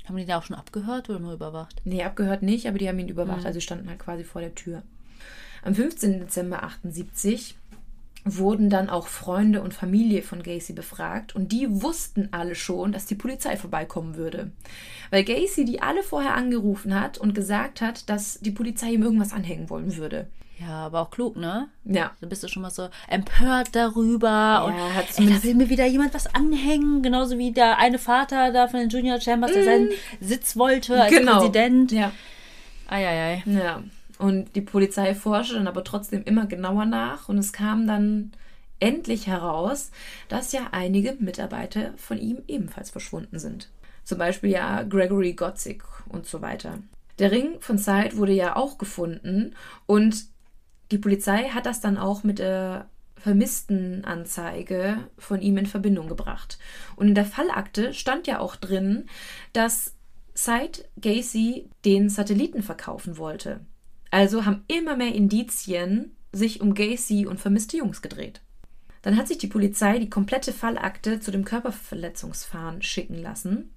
[0.06, 1.82] Haben die da auch schon abgehört oder nur überwacht?
[1.84, 3.44] Nee, abgehört nicht, aber die haben ihn überwacht.
[3.44, 4.82] Also die standen halt quasi vor der Tür.
[5.62, 6.20] Am 15.
[6.20, 7.56] Dezember 78
[8.24, 13.06] wurden dann auch Freunde und Familie von Gacy befragt und die wussten alle schon, dass
[13.06, 14.50] die Polizei vorbeikommen würde.
[15.10, 19.32] Weil Gacy die alle vorher angerufen hat und gesagt hat, dass die Polizei ihm irgendwas
[19.32, 20.28] anhängen wollen würde.
[20.60, 21.68] Ja, aber auch klug, ne?
[21.84, 22.10] Ja.
[22.20, 24.66] Da bist du schon mal so empört darüber.
[24.66, 27.02] und hat ey, da will mir wieder jemand was anhängen.
[27.02, 29.88] Genauso wie der eine Vater da von den Junior Chambers, der seinen
[30.20, 31.92] Sitz wollte als Präsident.
[31.92, 31.96] Mm.
[31.96, 32.12] Ja.
[32.88, 33.42] Eieiei.
[33.46, 33.82] Ja.
[34.20, 38.32] Und die Polizei forschte dann aber trotzdem immer genauer nach und es kam dann
[38.78, 39.90] endlich heraus,
[40.28, 43.70] dass ja einige Mitarbeiter von ihm ebenfalls verschwunden sind.
[44.04, 46.80] Zum Beispiel ja Gregory Gotzik und so weiter.
[47.18, 49.54] Der Ring von Side wurde ja auch gefunden
[49.86, 50.26] und
[50.90, 56.58] die Polizei hat das dann auch mit der Vermisstenanzeige von ihm in Verbindung gebracht.
[56.94, 59.06] Und in der Fallakte stand ja auch drin,
[59.54, 59.94] dass
[60.34, 63.60] Side Gacy den Satelliten verkaufen wollte.
[64.10, 68.40] Also haben immer mehr Indizien sich um Gacy und vermisste Jungs gedreht.
[69.02, 73.70] Dann hat sich die Polizei die komplette Fallakte zu dem Körperverletzungsfahren schicken lassen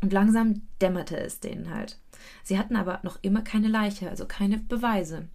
[0.00, 1.98] und langsam dämmerte es denen halt.
[2.42, 5.28] Sie hatten aber noch immer keine Leiche, also keine Beweise.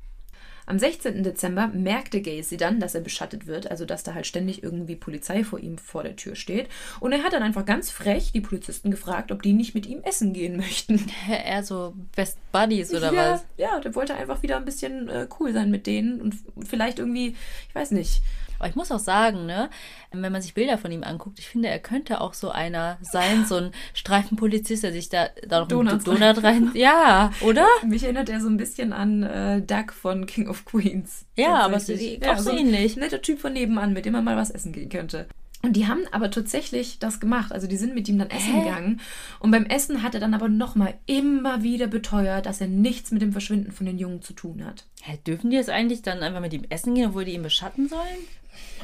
[0.66, 1.24] Am 16.
[1.24, 5.44] Dezember merkte Gacy dann, dass er beschattet wird, also dass da halt ständig irgendwie Polizei
[5.44, 6.70] vor ihm vor der Tür steht.
[7.00, 10.02] Und er hat dann einfach ganz frech die Polizisten gefragt, ob die nicht mit ihm
[10.04, 11.06] essen gehen möchten.
[11.30, 13.46] Eher so Best Buddies oder ja, was?
[13.58, 16.36] Ja, der wollte einfach wieder ein bisschen äh, cool sein mit denen und
[16.66, 17.36] vielleicht irgendwie,
[17.68, 18.22] ich weiß nicht.
[18.64, 19.70] Aber ich muss auch sagen, ne,
[20.14, 23.46] wenn man sich Bilder von ihm anguckt, ich finde, er könnte auch so einer sein,
[23.46, 26.72] so ein Streifenpolizist, der sich da, da noch Donuts einen Donut rein.
[26.76, 27.68] Ja, oder?
[27.86, 31.26] Mich erinnert er so ein bisschen an äh, Doug von King of Queens.
[31.36, 32.20] Ja, aber Tatsächlich.
[32.24, 32.96] so- auch so ähnlich.
[32.96, 35.28] Netter Typ von nebenan, mit dem man mal was essen gehen könnte.
[35.66, 37.54] Und die haben aber tatsächlich das gemacht.
[37.54, 38.64] Also die sind mit ihm dann essen Hä?
[38.66, 39.00] gegangen.
[39.40, 40.52] Und beim Essen hat er tatsächlich das gemacht.
[40.54, 41.00] Also die sind mit ihm dann essen Hä?
[41.00, 41.10] gegangen.
[41.10, 43.22] Und beim Essen hat er dann aber nochmal immer wieder beteuert, dass er nichts mit
[43.22, 44.86] dem Verschwinden von den Jungen zu tun hat.
[45.04, 47.88] Hä, dürfen die jetzt eigentlich dann einfach mit ihm essen gehen, obwohl die ihn beschatten
[47.88, 48.02] sollen?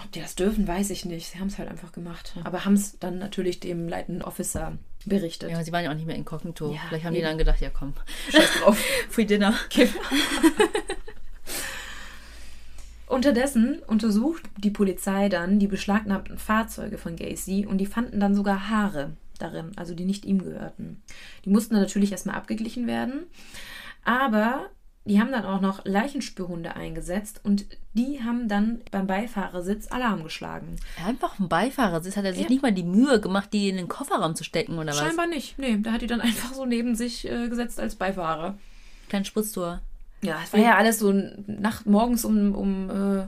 [0.04, 1.28] Ob die das dürfen, weiß ich nicht.
[1.28, 2.36] Sie haben es halt einfach gemacht.
[2.44, 5.52] Aber haben es dann natürlich dem leitenden Officer berichtet.
[5.52, 6.74] Ja, sie waren ja auch nicht mehr inkognito.
[6.74, 7.28] Ja, Vielleicht haben die eben.
[7.28, 7.94] dann gedacht, ja komm,
[8.32, 8.78] Scheiß drauf.
[9.10, 9.54] Free Dinner.
[13.08, 18.70] Unterdessen untersucht die Polizei dann die beschlagnahmten Fahrzeuge von Gacy und die fanden dann sogar
[18.70, 21.02] Haare darin, also die nicht ihm gehörten.
[21.44, 23.24] Die mussten dann natürlich erstmal abgeglichen werden,
[24.04, 24.70] aber
[25.06, 30.76] die haben dann auch noch Leichenspürhunde eingesetzt und die haben dann beim Beifahrersitz Alarm geschlagen.
[31.06, 32.50] Einfach ein Beifahrersitz hat er sich Ja.
[32.50, 34.98] nicht mal die Mühe gemacht, die in den Kofferraum zu stecken oder was?
[34.98, 35.58] Scheinbar nicht.
[35.58, 38.58] Nee, der hat die dann einfach so neben sich äh, gesetzt als Beifahrer.
[39.10, 39.82] Kein Spritztour.
[40.22, 41.12] Ja, es war ja alles so
[41.48, 43.28] nacht morgens um, um äh,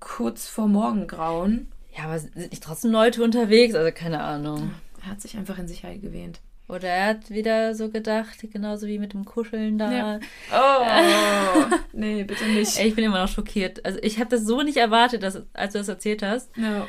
[0.00, 1.68] kurz vor Morgengrauen.
[1.96, 3.74] Ja, aber sind nicht trotzdem Leute unterwegs?
[3.74, 4.72] Also keine Ahnung.
[5.02, 6.40] Er hat sich einfach in Sicherheit gewähnt.
[6.68, 9.92] Oder er hat wieder so gedacht, genauso wie mit dem Kuscheln da.
[9.92, 10.20] Ja.
[10.52, 12.78] Oh, nee, bitte nicht.
[12.78, 13.84] Ich bin immer noch schockiert.
[13.84, 16.50] Also ich habe das so nicht erwartet, dass, als du das erzählt hast.
[16.56, 16.88] Ja.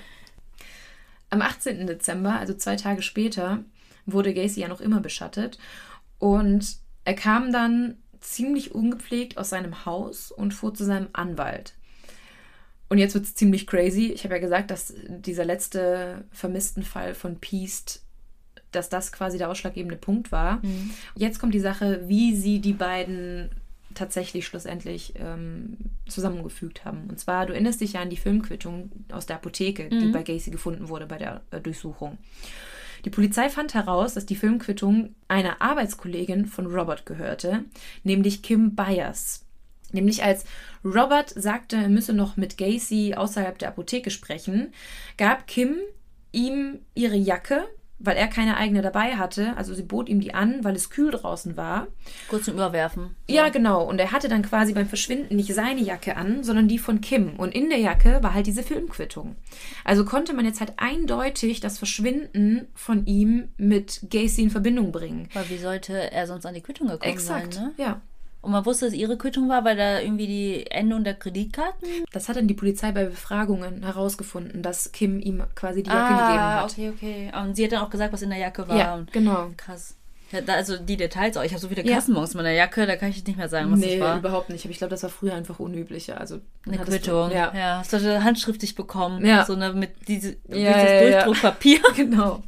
[1.29, 1.85] Am 18.
[1.85, 3.63] Dezember, also zwei Tage später,
[4.07, 5.59] wurde Gacy ja noch immer beschattet.
[6.17, 11.75] Und er kam dann ziemlich ungepflegt aus seinem Haus und fuhr zu seinem Anwalt.
[12.89, 14.11] Und jetzt wird es ziemlich crazy.
[14.11, 18.06] Ich habe ja gesagt, dass dieser letzte vermissten Fall von Peast,
[18.71, 20.61] dass das quasi der ausschlaggebende Punkt war.
[21.15, 23.49] Jetzt kommt die Sache, wie sie die beiden
[23.97, 27.07] tatsächlich schlussendlich ähm, zusammengefügt haben.
[27.09, 30.51] Und zwar, du erinnerst dich ja an die Filmquittung aus der Apotheke, die bei Gacy
[30.51, 32.17] gefunden wurde bei der äh, Durchsuchung.
[33.05, 37.63] Die Polizei fand heraus, dass die Filmquittung einer Arbeitskollegin von Robert gehörte,
[38.03, 39.45] nämlich Kim Byers.
[39.91, 40.45] Nämlich als
[40.83, 44.73] Robert sagte, er müsse noch mit Gacy außerhalb der Apotheke sprechen,
[45.17, 45.77] gab Kim
[46.31, 47.65] ihm ihre Jacke,
[47.99, 49.55] weil er keine eigene dabei hatte.
[49.57, 51.87] Also sie bot ihm die an, weil es kühl draußen war.
[52.29, 53.15] Kurz zum Überwerfen.
[53.27, 53.83] Ja, genau.
[53.83, 57.35] Und er hatte dann quasi beim Verschwinden nicht seine Jacke an, sondern die von Kim.
[57.37, 59.35] Und in der Jacke war halt diese Filmquittung.
[59.83, 65.29] Also konnte man jetzt halt eindeutig das Verschwinden von ihm mit Gacy in Verbindung bringen.
[65.33, 67.73] Aber wie sollte er sonst an die Quittung gekommen Exakt, sein, ne?
[67.77, 68.01] ja.
[68.41, 72.29] Und man wusste, dass ihre Quittung war, weil da irgendwie die Endung der Kreditkarten Das
[72.29, 76.61] hat dann die Polizei bei Befragungen herausgefunden, dass Kim ihm quasi die Jacke gegeben hat.
[76.61, 77.31] Ah, okay, okay.
[77.41, 78.77] Und sie hat dann auch gesagt, was in der Jacke war.
[78.77, 79.49] Ja, genau.
[79.57, 79.95] krass.
[80.31, 81.43] Ja, da, also die Details auch.
[81.43, 81.95] Ich habe so viele Ja.
[81.95, 84.17] Kassenbons in meiner Jacke, da kann ich nicht mehr sagen, was Nee, das war.
[84.17, 84.65] überhaupt nicht.
[84.65, 86.19] Aber ich glaube, das war früher einfach unüblicher.
[86.19, 87.31] Also Eine du- Quittung.
[87.31, 87.53] Ja.
[87.55, 87.77] ja.
[87.79, 89.25] Hast du handschriftlich bekommen.
[89.25, 89.45] Ja.
[89.45, 91.23] So eine mit diese, Ja, dieses ja, ja.
[91.23, 91.79] Durchdruckpapier.
[91.95, 92.43] Genau.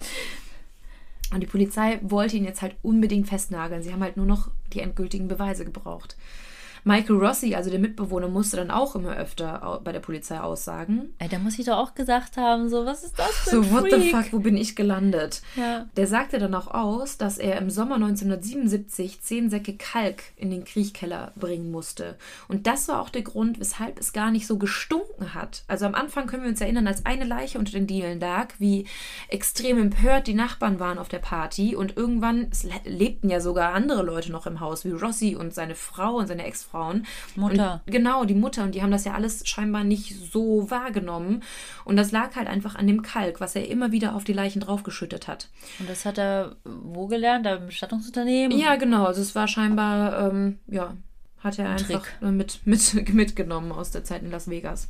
[1.31, 3.83] Und die Polizei wollte ihn jetzt halt unbedingt festnageln.
[3.83, 6.15] Sie haben halt nur noch die endgültigen Beweise gebraucht.
[6.83, 11.13] Michael Rossi, also der Mitbewohner, musste dann auch immer öfter bei der Polizei aussagen.
[11.19, 13.71] Ey, da muss ich doch auch gesagt haben, so, was ist das für ein So,
[13.71, 14.11] what the Freak?
[14.11, 15.41] fuck, wo bin ich gelandet?
[15.55, 15.85] Ja.
[15.97, 20.63] Der sagte dann auch aus, dass er im Sommer 1977 zehn Säcke Kalk in den
[20.63, 22.17] Kriechkeller bringen musste.
[22.47, 25.63] Und das war auch der Grund, weshalb es gar nicht so gestunken hat.
[25.67, 28.85] Also am Anfang können wir uns erinnern, als eine Leiche unter den Dielen lag, wie
[29.27, 31.75] extrem empört die Nachbarn waren auf der Party.
[31.75, 32.49] Und irgendwann
[32.85, 36.45] lebten ja sogar andere Leute noch im Haus, wie Rossi und seine Frau und seine
[36.69, 37.05] Ex-Frauen.
[37.35, 37.81] Mutter.
[37.85, 38.63] Und, genau, die Mutter.
[38.63, 41.43] Und die haben das ja alles scheinbar nicht so wahrgenommen.
[41.85, 44.61] Und das lag halt einfach an dem Kalk, was er immer wieder auf die Leichen
[44.61, 45.49] draufgeschüttet hat.
[45.79, 47.45] Und das hat er wo gelernt?
[47.45, 48.57] Da im Bestattungsunternehmen?
[48.57, 49.05] Ja, genau.
[49.05, 50.93] Also es war scheinbar, ähm, ja,
[51.39, 52.31] hat er einfach Trick.
[52.31, 54.89] mit, mit, mitgenommen aus der Zeit in Las Vegas.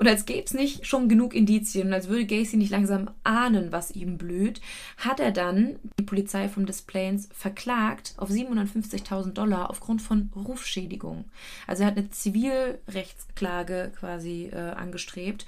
[0.00, 3.70] Und als gäbe es nicht schon genug Indizien und als würde Gacy nicht langsam ahnen,
[3.70, 4.62] was ihm blüht,
[4.96, 6.86] hat er dann die Polizei von Des
[7.34, 11.26] verklagt auf 750.000 Dollar aufgrund von Rufschädigung.
[11.66, 15.44] Also er hat eine Zivilrechtsklage quasi äh, angestrebt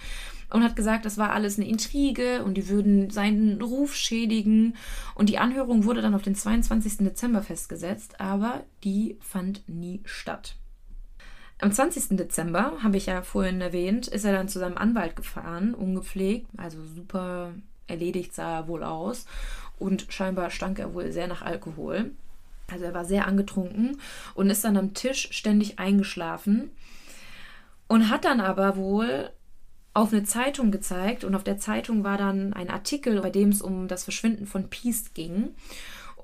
[0.51, 4.77] und hat gesagt, das war alles eine Intrige und die würden seinen Ruf schädigen.
[5.15, 6.99] Und die Anhörung wurde dann auf den 22.
[6.99, 10.57] Dezember festgesetzt, aber die fand nie statt.
[11.63, 12.17] Am 20.
[12.17, 16.79] Dezember, habe ich ja vorhin erwähnt, ist er dann zu seinem Anwalt gefahren, ungepflegt, also
[16.83, 17.53] super
[17.87, 19.27] erledigt sah er wohl aus
[19.79, 22.11] und scheinbar stank er wohl sehr nach Alkohol.
[22.69, 24.01] Also er war sehr angetrunken
[24.35, 26.73] und ist dann am Tisch ständig eingeschlafen
[27.87, 29.31] und hat dann aber wohl
[29.95, 33.63] auf eine Zeitung gezeigt und auf der Zeitung war dann ein Artikel, bei dem es
[33.63, 35.51] um das Verschwinden von Peace ging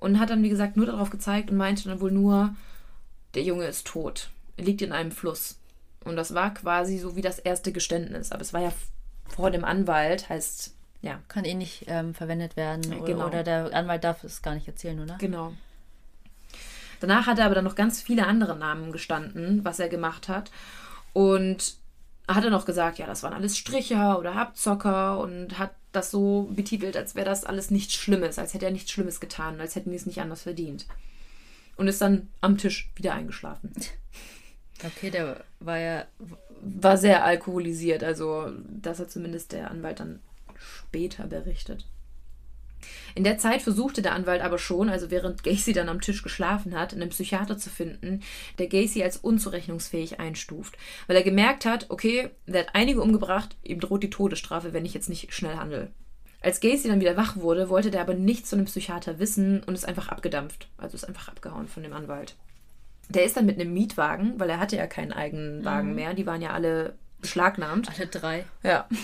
[0.00, 2.56] und hat dann, wie gesagt, nur darauf gezeigt und meinte dann wohl nur,
[3.34, 5.58] der Junge ist tot, liegt in einem Fluss.
[6.04, 8.72] Und das war quasi so wie das erste Geständnis, aber es war ja
[9.28, 12.92] vor dem Anwalt, heißt, ja, Kann eh nicht ähm, verwendet werden.
[12.92, 13.26] Oder, Genau.
[13.26, 15.16] oder der Anwalt darf es gar nicht erzählen, oder?
[15.18, 15.52] Genau.
[17.00, 20.50] Danach hat er aber dann noch ganz viele andere Namen gestanden, was er gemacht hat.
[21.12, 21.76] Und
[22.26, 26.50] hat er noch gesagt, ja, das waren alles Stricher oder Abzocker und hat das so
[26.52, 29.90] betitelt, als wäre das alles nichts Schlimmes, als hätte er nichts Schlimmes getan, als hätten
[29.90, 30.86] die es nicht anders verdient.
[31.76, 33.72] Und ist dann am Tisch wieder eingeschlafen.
[34.84, 36.06] Okay, der war ja.
[36.60, 40.18] War sehr alkoholisiert, also das hat zumindest der Anwalt dann
[40.58, 41.86] später berichtet.
[43.14, 46.76] In der Zeit versuchte der Anwalt aber schon, also während Gacy dann am Tisch geschlafen
[46.76, 48.22] hat, einen Psychiater zu finden,
[48.58, 50.76] der Gacy als unzurechnungsfähig einstuft.
[51.06, 54.94] Weil er gemerkt hat, okay, der hat einige umgebracht, ihm droht die Todesstrafe, wenn ich
[54.94, 55.92] jetzt nicht schnell handle.
[56.40, 59.74] Als Gacy dann wieder wach wurde, wollte der aber nichts von dem Psychiater wissen und
[59.74, 60.68] ist einfach abgedampft.
[60.76, 62.36] Also ist einfach abgehauen von dem Anwalt.
[63.08, 65.94] Der ist dann mit einem Mietwagen, weil er hatte ja keinen eigenen Wagen mhm.
[65.94, 67.88] mehr, die waren ja alle beschlagnahmt.
[67.96, 68.44] Alle drei.
[68.62, 68.86] Ja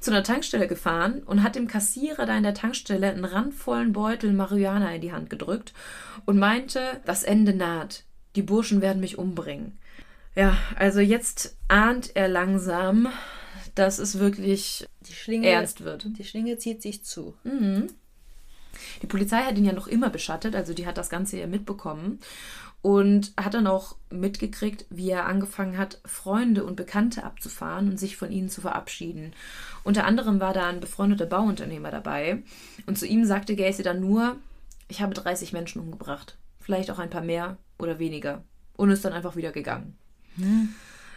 [0.00, 4.32] zu einer Tankstelle gefahren und hat dem Kassierer da in der Tankstelle einen randvollen Beutel
[4.32, 5.74] Marihuana in die Hand gedrückt
[6.24, 8.04] und meinte, das Ende naht.
[8.34, 9.78] Die Burschen werden mich umbringen.
[10.34, 13.08] Ja, also jetzt ahnt er langsam,
[13.74, 16.06] dass es wirklich Schlinge, ernst wird.
[16.18, 17.34] Die Schlinge zieht sich zu.
[17.44, 17.88] Mhm.
[19.02, 22.20] Die Polizei hat ihn ja noch immer beschattet, also die hat das Ganze ja mitbekommen
[22.82, 28.16] und hat dann auch mitgekriegt, wie er angefangen hat, Freunde und Bekannte abzufahren und sich
[28.16, 29.34] von ihnen zu verabschieden.
[29.84, 32.42] Unter anderem war da ein befreundeter Bauunternehmer dabei
[32.86, 34.36] und zu ihm sagte Gacy dann nur,
[34.88, 38.44] ich habe 30 Menschen umgebracht, vielleicht auch ein paar mehr oder weniger
[38.76, 39.96] und ist dann einfach wieder gegangen.
[40.36, 40.74] Hm.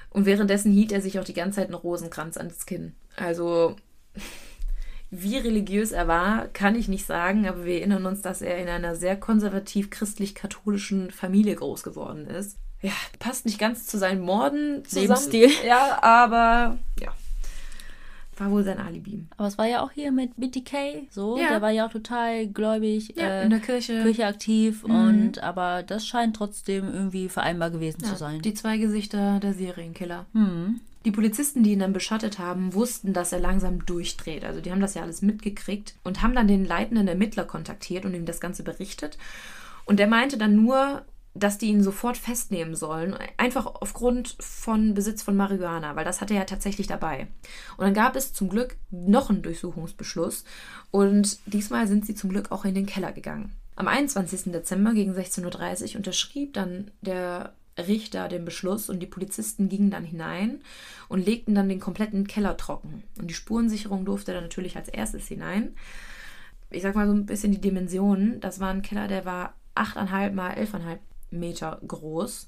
[0.09, 2.93] Und währenddessen hielt er sich auch die ganze Zeit einen Rosenkranz ans Kinn.
[3.16, 3.76] Also
[5.16, 8.68] wie religiös er war, kann ich nicht sagen, aber wir erinnern uns, dass er in
[8.68, 12.57] einer sehr konservativ-christlich-katholischen Familie groß geworden ist.
[12.82, 15.07] Ja, passt nicht ganz zu seinen Morden zusammen.
[15.07, 15.49] Lebensstil.
[15.66, 17.14] Ja, aber ja.
[18.38, 19.24] War wohl sein Alibi.
[19.38, 21.38] Aber es war ja auch hier mit BTK so.
[21.38, 21.49] Ja.
[21.49, 23.14] Der war ja auch total gläubig.
[23.16, 24.01] Ja, äh, in der Kirche.
[24.01, 24.84] Kirche aktiv.
[24.86, 24.95] Mhm.
[24.95, 28.41] Und aber das scheint trotzdem irgendwie vereinbar gewesen ja, zu sein.
[28.41, 30.26] Die zwei Gesichter der Serienkiller.
[30.34, 30.82] Mhm.
[31.06, 34.45] Die Polizisten, die ihn dann beschattet haben, wussten, dass er langsam durchdreht.
[34.45, 38.14] Also die haben das ja alles mitgekriegt und haben dann den leitenden Ermittler kontaktiert und
[38.14, 39.18] ihm das Ganze berichtet.
[39.86, 41.04] Und der meinte dann nur,
[41.36, 46.36] dass die ihn sofort festnehmen sollen, einfach aufgrund von Besitz von Marihuana, weil das hatte
[46.36, 47.28] er ja tatsächlich dabei.
[47.78, 50.45] Und dann gab es zum Glück noch einen Durchsuchungsbeschluss
[50.91, 53.51] und diesmal sind sie zum Glück auch in den Keller gegangen.
[53.76, 54.51] Am 21.
[54.51, 60.04] Dezember gegen 16.30 Uhr unterschrieb dann der Richter den Beschluss und die Polizisten gingen dann
[60.04, 60.62] hinein
[61.10, 63.04] und legten dann den kompletten Keller trocken.
[63.20, 65.76] Und die Spurensicherung durfte dann natürlich als erstes hinein.
[66.70, 68.40] Ich sag mal so ein bisschen die Dimensionen.
[68.40, 71.00] Das war ein Keller, der war 8,5 mal 11,5
[71.32, 72.48] Meter groß.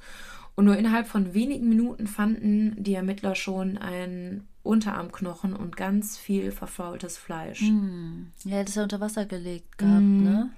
[0.56, 6.52] Und nur innerhalb von wenigen Minuten fanden die Ermittler schon einen Unterarmknochen und ganz viel
[6.52, 7.62] verfaultes Fleisch.
[7.62, 8.28] Mm.
[8.44, 10.24] Ja, das ist ja unter Wasser gelegt gehabt, mm.
[10.24, 10.50] ne?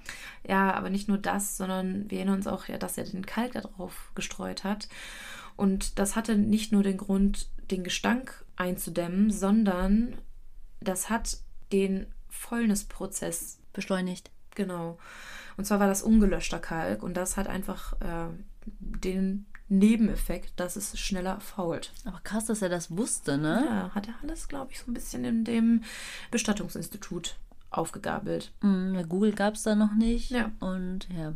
[0.48, 3.52] Ja, aber nicht nur das, sondern wir erinnern uns auch, ja, dass er den Kalk
[3.52, 4.88] da drauf gestreut hat.
[5.56, 10.16] Und das hatte nicht nur den Grund, den Gestank einzudämmen, sondern
[10.80, 11.38] das hat
[11.72, 14.30] den Fäulnisprozess beschleunigt.
[14.54, 14.98] Genau.
[15.56, 18.28] Und zwar war das ungelöschter Kalk und das hat einfach äh,
[18.66, 21.92] den Nebeneffekt, dass es schneller fault.
[22.04, 23.64] Aber krass, dass er das wusste, ne?
[23.68, 25.82] Ja, hat er alles, glaube ich, so ein bisschen in dem
[26.30, 27.36] Bestattungsinstitut
[27.70, 28.50] aufgegabelt.
[28.62, 30.30] Mm, Google gab es da noch nicht.
[30.30, 30.50] Ja.
[30.60, 31.34] Und ja.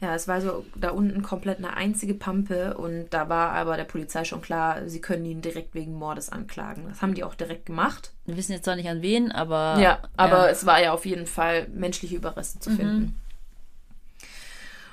[0.00, 3.84] Ja, es war so da unten komplett eine einzige Pampe und da war aber der
[3.84, 6.86] Polizei schon klar, sie können ihn direkt wegen Mordes anklagen.
[6.88, 8.12] Das haben die auch direkt gemacht.
[8.26, 9.78] Wir wissen jetzt zwar nicht an wen, aber.
[9.80, 10.48] Ja, aber ja.
[10.48, 13.14] es war ja auf jeden Fall menschliche Überreste zu mhm.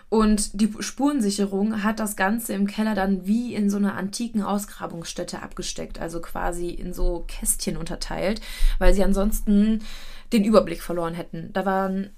[0.10, 5.42] Und die Spurensicherung hat das Ganze im Keller dann wie in so einer antiken Ausgrabungsstätte
[5.42, 8.40] abgesteckt, also quasi in so Kästchen unterteilt,
[8.78, 9.82] weil sie ansonsten
[10.32, 11.52] den Überblick verloren hätten.
[11.54, 12.12] Da waren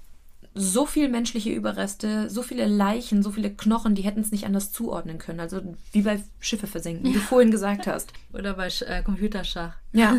[0.54, 4.72] so viele menschliche Überreste, so viele Leichen, so viele Knochen, die hätten es nicht anders
[4.72, 5.40] zuordnen können.
[5.40, 5.60] Also
[5.92, 8.12] wie bei Schiffe versenken, wie du vorhin gesagt hast.
[8.32, 9.74] Oder bei äh, Computerschach.
[9.92, 10.16] Ja.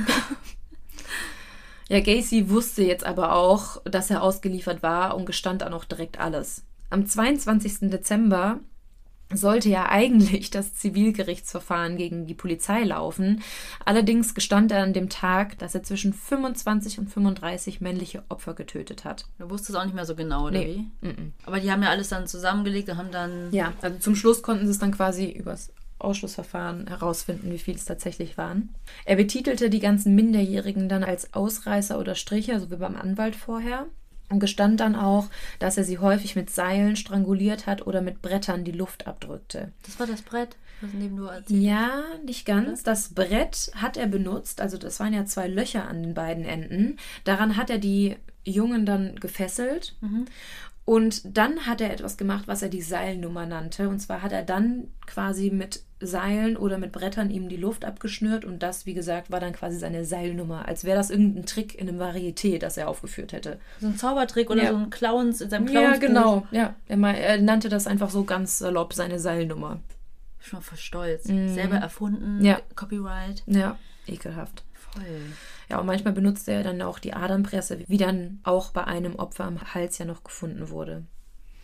[1.90, 6.20] ja, Gacy wusste jetzt aber auch, dass er ausgeliefert war und gestand dann auch direkt
[6.20, 6.64] alles.
[6.90, 7.90] Am 22.
[7.90, 8.60] Dezember
[9.32, 13.44] sollte ja eigentlich das Zivilgerichtsverfahren gegen die Polizei laufen.
[13.86, 19.06] Allerdings gestand er an dem Tag, dass er zwischen 25 und 35 männliche Opfer getötet
[19.06, 19.26] hat.
[19.38, 20.86] Du wusstest es auch nicht mehr so genau, oder nee.
[21.02, 21.08] wie?
[21.08, 21.32] Mm -mm.
[21.46, 23.52] Aber die haben ja alles dann zusammengelegt und haben dann.
[23.52, 27.86] Ja, also zum Schluss konnten sie es dann quasi übers Ausschlussverfahren herausfinden, wie viel es
[27.86, 28.70] tatsächlich waren.
[29.06, 33.86] Er betitelte die ganzen Minderjährigen dann als Ausreißer oder Stricher, so wie beim Anwalt vorher
[34.30, 35.28] und gestand dann auch,
[35.60, 39.72] dass er sie häufig mit Seilen stranguliert hat oder mit Brettern die Luft abdrückte.
[39.86, 42.84] Das war das Brett, was neben du erzählt Ja, nicht ganz.
[42.84, 46.98] Das Brett hat er benutzt, also das waren ja zwei Löcher an den beiden Enden.
[47.24, 49.96] Daran hat er die Jungen dann gefesselt.
[50.02, 50.26] Mhm.
[50.90, 53.90] Und dann hat er etwas gemacht, was er die Seilnummer nannte.
[53.90, 58.44] Und zwar hat er dann quasi mit Seilen oder mit Brettern ihm die Luft abgeschnürt.
[58.44, 60.68] Und das, wie gesagt, war dann quasi seine Seilnummer.
[60.68, 63.60] Als wäre das irgendein Trick in einem Varieté, das er aufgeführt hätte.
[63.80, 64.70] So ein Zaubertrick oder Ja.
[64.72, 66.00] so ein Clowns in seinem Ja, Clowns.
[66.00, 66.48] genau.
[66.50, 69.82] Ja, er, er nannte das einfach so ganz salopp seine Seilnummer.
[70.40, 71.26] Schon voll stolz.
[71.26, 72.38] Selber erfunden.
[72.40, 72.46] Mhm.
[72.46, 72.62] Ja.
[72.76, 73.44] Copyright.
[73.46, 73.78] Ja,
[74.08, 74.64] ekelhaft.
[74.74, 75.04] Voll.
[75.70, 79.46] Ja, und manchmal benutzte er dann auch die Adernpresse, wie dann auch bei einem Opfer
[79.46, 81.04] am Hals ja noch gefunden wurde.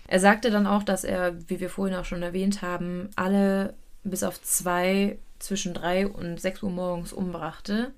[0.08, 4.22] Er sagte dann auch, dass er, wie wir vorhin auch schon erwähnt haben, alle bis
[4.22, 7.92] auf zwei zwischen drei und sechs Uhr morgens umbrachte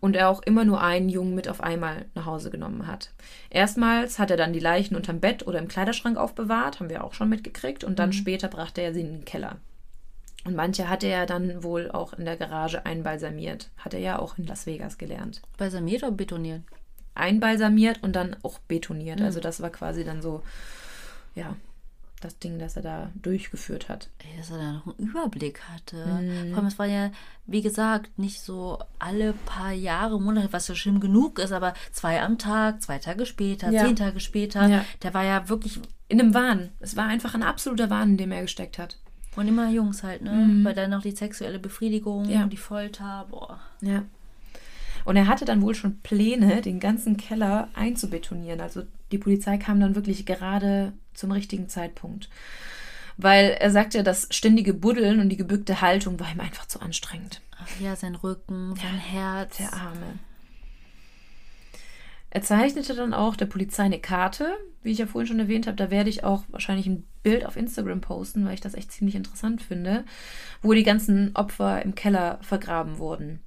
[0.00, 3.12] und er auch immer nur einen Jungen mit auf einmal nach Hause genommen hat.
[3.48, 7.14] Erstmals hat er dann die Leichen unterm Bett oder im Kleiderschrank aufbewahrt, haben wir auch
[7.14, 9.56] schon mitgekriegt, und dann später brachte er sie in den Keller.
[10.46, 13.68] Und manche hatte er dann wohl auch in der Garage einbalsamiert.
[13.78, 15.42] Hat er ja auch in Las Vegas gelernt.
[15.58, 16.62] Balsamiert oder betoniert?
[17.14, 19.20] Einbalsamiert und dann auch betoniert.
[19.20, 20.42] Also das war quasi dann so,
[21.34, 21.56] ja,
[22.20, 24.08] das Ding, das er da durchgeführt hat.
[24.18, 25.96] Ey, dass er da noch einen Überblick hatte.
[25.96, 26.50] Mhm.
[26.50, 27.10] Vor allem, es war ja,
[27.46, 32.22] wie gesagt, nicht so alle paar Jahre, Monate, was ja schlimm genug ist, aber zwei
[32.22, 33.84] am Tag, zwei Tage später, Ja.
[33.84, 34.66] zehn Tage später.
[34.66, 34.84] Ja.
[35.02, 36.70] Der war ja wirklich, In einem Wahn.
[36.78, 38.96] Es war einfach ein absoluter Wahn, in dem er gesteckt hat.
[39.36, 40.60] Und immer Jungs halt, ne?
[40.64, 42.30] Weil dann noch die sexuelle Befriedigung, Mhm.
[42.30, 42.42] Ja.
[42.44, 43.60] und die Folter, boah.
[43.80, 44.02] Ja.
[45.04, 48.60] Und er hatte dann wohl schon Pläne, den ganzen Keller einzubetonieren.
[48.60, 48.82] Also
[49.12, 52.28] die Polizei kam dann wirklich gerade zum richtigen Zeitpunkt.
[53.16, 57.40] Weil er sagte, das ständige Buddeln und die gebückte Haltung war ihm einfach zu anstrengend.
[57.58, 59.56] Ach ja, sein Rücken, sein Herz.
[59.58, 60.18] Der Arme.
[62.30, 65.76] Er zeichnete dann auch der Polizei eine Karte, wie ich ja vorhin schon erwähnt habe.
[65.76, 69.14] Da werde ich auch wahrscheinlich ein Bild auf Instagram posten, weil ich das echt ziemlich
[69.14, 70.04] interessant finde,
[70.62, 73.40] wo die ganzen Opfer im Keller vergraben wurden.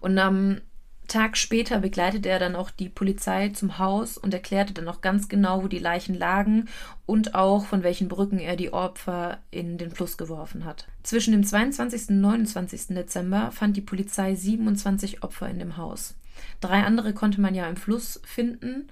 [0.00, 0.60] Und am
[1.08, 5.28] Tag später begleitete er dann auch die Polizei zum Haus und erklärte dann auch ganz
[5.28, 6.68] genau, wo die Leichen lagen
[7.04, 10.86] und auch von welchen Brücken er die Opfer in den Fluss geworfen hat.
[11.02, 12.08] Zwischen dem 22.
[12.08, 12.88] und 29.
[12.88, 16.14] Dezember fand die Polizei 27 Opfer in dem Haus.
[16.60, 18.88] Drei andere konnte man ja im Fluss finden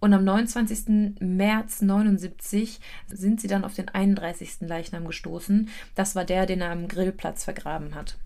[0.00, 1.18] und am 29.
[1.20, 4.60] März 79 sind sie dann auf den 31.
[4.60, 5.68] Leichnam gestoßen.
[5.94, 8.16] Das war der, den er am Grillplatz vergraben hat.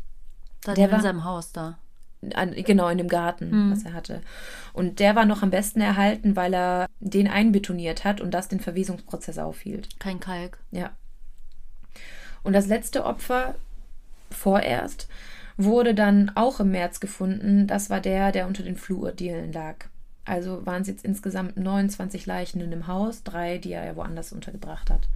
[0.62, 1.78] Da Der in war- seinem Haus da.
[2.34, 4.22] An, genau, in dem Garten, was er hatte.
[4.72, 8.58] Und der war noch am besten erhalten, weil er den einbetoniert hat und das den
[8.58, 10.00] Verwesungsprozess aufhielt.
[10.00, 10.58] Kein Kalk.
[10.72, 10.90] Ja.
[12.42, 13.54] Und das letzte Opfer,
[14.32, 15.08] vorerst,
[15.58, 17.66] wurde dann auch im März gefunden.
[17.66, 19.86] Das war der, der unter den Flurdielen lag.
[20.24, 24.88] Also waren es jetzt insgesamt 29 Leichen in dem Haus, drei, die er woanders untergebracht
[24.88, 25.08] hat.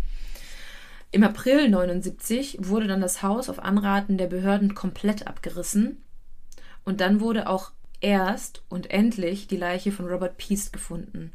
[1.12, 6.02] Im April 79 wurde dann das Haus auf Anraten der Behörden komplett abgerissen.
[6.84, 7.70] Und dann wurde auch
[8.00, 11.32] erst und endlich die Leiche von Robert Peast gefunden.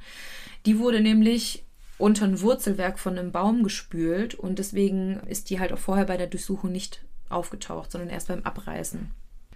[0.66, 1.64] Die wurde nämlich
[1.98, 6.18] unter ein Wurzelwerk von einem Baum gespült und deswegen ist die halt auch vorher bei
[6.18, 9.12] der Durchsuchung nicht aufgetaucht, sondern erst beim Abreißen.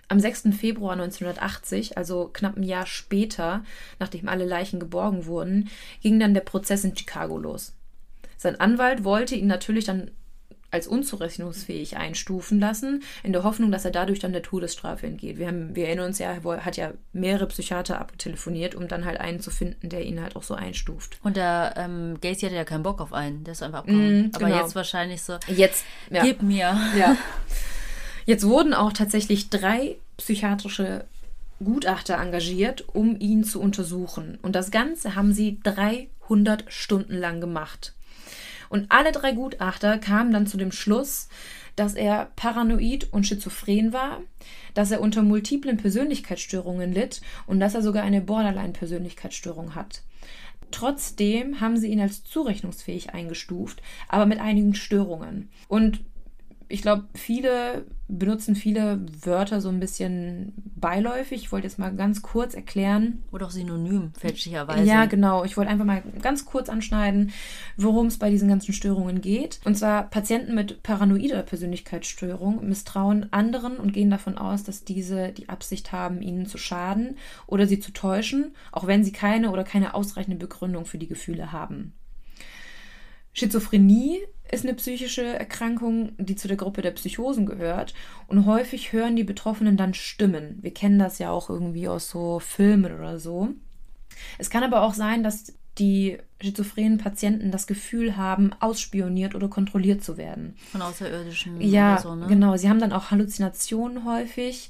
[0.07, 0.49] Am 6.
[0.57, 3.63] Februar 1980, also knapp ein Jahr später,
[3.97, 5.69] nachdem alle Leichen geborgen wurden,
[6.01, 7.73] ging dann der Prozess in Chicago los.
[8.35, 10.11] Sein Anwalt wollte ihn natürlich dann
[10.71, 15.37] als unzurechnungsfähig einstufen lassen, in der Hoffnung, dass er dadurch dann der Todesstrafe entgeht.
[15.37, 19.19] Wir, haben, wir erinnern uns ja, er hat ja mehrere Psychiater abtelefoniert, um dann halt
[19.19, 21.19] einen zu finden, der ihn halt auch so einstuft.
[21.23, 23.43] Und der ähm, Gacy hatte ja keinen Bock auf einen.
[23.43, 24.27] Der ist einfach abgehauen.
[24.27, 24.61] Mm, Aber genau.
[24.61, 26.23] jetzt wahrscheinlich so, Jetzt, ja.
[26.23, 26.77] gib mir.
[26.97, 27.17] Ja.
[28.25, 31.05] Jetzt wurden auch tatsächlich drei psychiatrische
[31.63, 34.37] Gutachter engagiert, um ihn zu untersuchen.
[34.41, 37.93] Und das Ganze haben sie 300 Stunden lang gemacht.
[38.71, 41.27] Und alle drei Gutachter kamen dann zu dem Schluss,
[41.75, 44.21] dass er paranoid und schizophren war,
[44.73, 50.03] dass er unter multiplen Persönlichkeitsstörungen litt und dass er sogar eine Borderline-Persönlichkeitsstörung hat.
[50.71, 55.49] Trotzdem haben sie ihn als zurechnungsfähig eingestuft, aber mit einigen Störungen.
[55.67, 55.99] Und
[56.71, 61.43] ich glaube, viele benutzen viele Wörter so ein bisschen beiläufig.
[61.43, 63.23] Ich wollte jetzt mal ganz kurz erklären.
[63.31, 64.83] Oder auch synonym, fälschlicherweise.
[64.83, 65.45] Ja, genau.
[65.45, 67.31] Ich wollte einfach mal ganz kurz anschneiden,
[67.77, 69.61] worum es bei diesen ganzen Störungen geht.
[69.63, 75.49] Und zwar Patienten mit paranoider Persönlichkeitsstörung misstrauen anderen und gehen davon aus, dass diese die
[75.49, 77.17] Absicht haben, ihnen zu schaden
[77.47, 81.51] oder sie zu täuschen, auch wenn sie keine oder keine ausreichende Begründung für die Gefühle
[81.51, 81.93] haben.
[83.33, 84.19] Schizophrenie
[84.51, 87.93] ist eine psychische Erkrankung, die zu der Gruppe der Psychosen gehört.
[88.27, 90.59] Und häufig hören die Betroffenen dann Stimmen.
[90.61, 93.49] Wir kennen das ja auch irgendwie aus so Filmen oder so.
[94.37, 100.03] Es kann aber auch sein, dass die schizophrenen Patienten das Gefühl haben, ausspioniert oder kontrolliert
[100.03, 100.55] zu werden.
[100.71, 102.27] Von Außerirdischen Ja, oder so, ne?
[102.27, 102.57] genau.
[102.57, 104.69] Sie haben dann auch Halluzinationen häufig.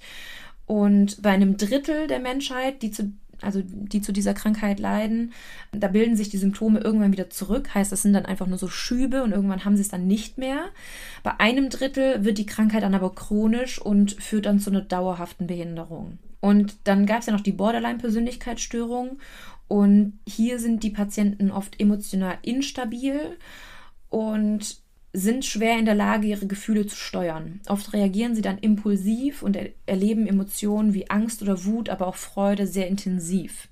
[0.67, 3.11] Und bei einem Drittel der Menschheit, die zu
[3.41, 5.33] also die zu dieser Krankheit leiden,
[5.71, 7.73] da bilden sich die Symptome irgendwann wieder zurück.
[7.73, 10.37] Heißt, das sind dann einfach nur so Schübe und irgendwann haben sie es dann nicht
[10.37, 10.65] mehr.
[11.23, 15.47] Bei einem Drittel wird die Krankheit dann aber chronisch und führt dann zu einer dauerhaften
[15.47, 16.17] Behinderung.
[16.39, 19.19] Und dann gab es ja noch die Borderline-Persönlichkeitsstörung.
[19.67, 23.37] Und hier sind die Patienten oft emotional instabil
[24.09, 24.80] und
[25.13, 27.59] sind schwer in der Lage, ihre Gefühle zu steuern.
[27.67, 32.15] Oft reagieren sie dann impulsiv und er erleben Emotionen wie Angst oder Wut, aber auch
[32.15, 33.67] Freude sehr intensiv.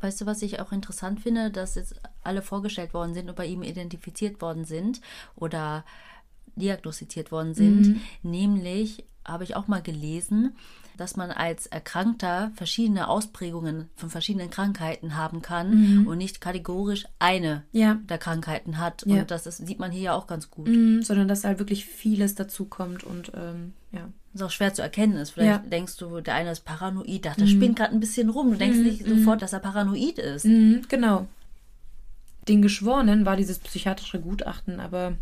[0.00, 3.46] Weißt du, was ich auch interessant finde, dass jetzt alle vorgestellt worden sind und bei
[3.46, 5.00] ihm identifiziert worden sind
[5.34, 5.84] oder
[6.54, 7.88] diagnostiziert worden sind.
[7.88, 8.00] Mhm.
[8.22, 10.54] Nämlich habe ich auch mal gelesen,
[10.96, 16.06] dass man als Erkrankter verschiedene Ausprägungen von verschiedenen Krankheiten haben kann mhm.
[16.06, 17.98] und nicht kategorisch eine ja.
[18.08, 19.04] der Krankheiten hat.
[19.06, 19.20] Ja.
[19.20, 20.68] Und das ist, sieht man hier ja auch ganz gut.
[20.68, 24.08] Mhm, sondern dass halt wirklich vieles dazukommt und ähm, ja.
[24.32, 25.30] Das ist auch schwer zu erkennen ist.
[25.30, 25.70] Vielleicht ja.
[25.70, 27.50] denkst du, der eine ist paranoid, ach, der mhm.
[27.50, 28.50] spinnt gerade ein bisschen rum.
[28.50, 28.84] Du denkst mhm.
[28.84, 30.44] nicht sofort, dass er paranoid ist.
[30.44, 31.26] Mhm, genau.
[32.46, 35.14] Den Geschworenen war dieses psychiatrische Gutachten aber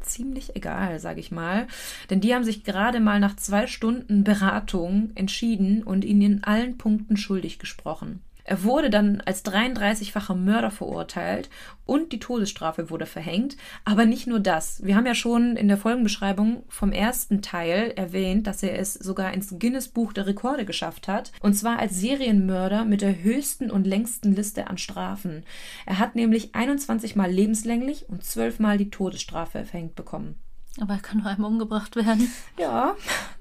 [0.00, 1.66] ziemlich egal, sage ich mal.
[2.10, 6.78] Denn die haben sich gerade mal nach zwei Stunden Beratung entschieden und ihn in allen
[6.78, 8.22] Punkten schuldig gesprochen.
[8.44, 11.50] Er wurde dann als 33-facher Mörder verurteilt
[11.86, 13.56] und die Todesstrafe wurde verhängt.
[13.84, 14.84] Aber nicht nur das.
[14.84, 19.32] Wir haben ja schon in der Folgenbeschreibung vom ersten Teil erwähnt, dass er es sogar
[19.34, 21.32] ins Guinness Buch der Rekorde geschafft hat.
[21.40, 25.44] Und zwar als Serienmörder mit der höchsten und längsten Liste an Strafen.
[25.86, 30.38] Er hat nämlich 21 Mal lebenslänglich und 12 Mal die Todesstrafe verhängt bekommen.
[30.80, 32.30] Aber er kann nur einmal umgebracht werden.
[32.58, 32.94] Ja,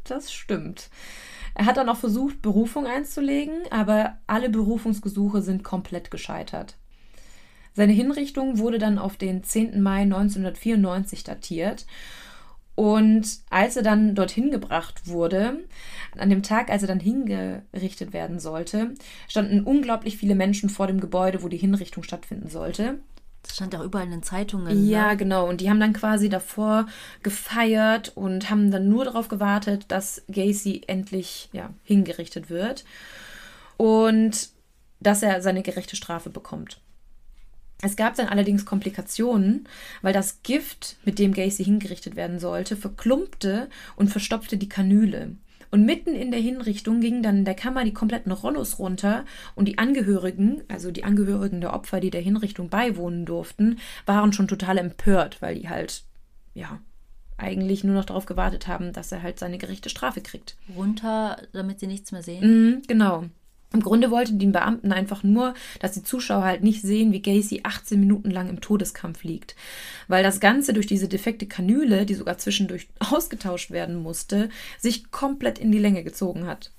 [0.04, 0.89] das stimmt.
[1.56, 6.78] Er hat dann auch versucht, Berufung einzulegen, aber alle Berufungsgesuche sind komplett gescheitert.
[7.74, 9.82] Seine Hinrichtung wurde dann auf den 10.
[9.82, 11.86] Mai 1994 datiert.
[12.76, 15.66] Und als er dann dorthin gebracht wurde,
[16.18, 18.93] an dem Tag, als er dann hingerichtet werden sollte,
[19.28, 23.00] standen unglaublich viele Menschen vor dem Gebäude, wo die Hinrichtung stattfinden sollte.
[23.43, 24.87] Das stand auch überall in den Zeitungen.
[24.87, 25.17] Ja, ne?
[25.17, 25.47] genau.
[25.47, 26.87] Und die haben dann quasi davor
[27.23, 32.83] gefeiert und haben dann nur darauf gewartet, dass Gacy endlich ja, hingerichtet wird
[33.77, 34.49] und
[34.99, 36.81] dass er seine gerechte Strafe bekommt.
[37.81, 39.67] Es gab dann allerdings Komplikationen,
[40.01, 45.37] weil das Gift, mit dem Gacy hingerichtet werden sollte, verklumpte und verstopfte die Kanüle.
[45.72, 49.67] Und mitten in der Hinrichtung gingen dann in der Kammer die kompletten Rollos runter und
[49.67, 54.78] die Angehörigen, also die Angehörigen der Opfer, die der Hinrichtung beiwohnen durften, waren schon total
[54.78, 56.03] empört, weil die halt,
[56.53, 56.80] ja,
[57.38, 60.57] eigentlich nur noch darauf gewartet haben, dass er halt seine gerechte Strafe kriegt.
[60.76, 62.41] Runter, damit sie nichts mehr sehen?
[62.41, 63.26] Mhm, genau.
[63.72, 67.61] Im Grunde wollten die Beamten einfach nur, dass die Zuschauer halt nicht sehen, wie Gacy
[67.63, 69.55] 18 Minuten lang im Todeskampf liegt.
[70.07, 74.49] Weil das Ganze durch diese defekte Kanüle, die sogar zwischendurch ausgetauscht werden musste,
[74.80, 76.72] sich komplett in die Länge gezogen hat.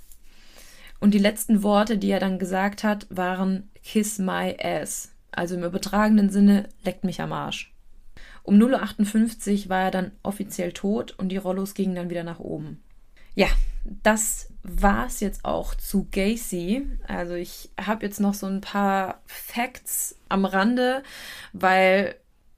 [0.99, 5.13] Und die letzten Worte, die er dann gesagt hat, waren Kiss my ass.
[5.31, 7.73] Also im übertragenen Sinne, leckt mich am Arsch.
[8.43, 12.41] Um 0.58 Uhr war er dann offiziell tot und die Rollos gingen dann wieder nach
[12.41, 12.83] oben.
[13.41, 13.49] Ja,
[14.03, 16.87] das war es jetzt auch zu Gacy.
[17.09, 21.03] Also ich habe jetzt noch so ein paar Facts am Rande,
[21.55, 22.17] weil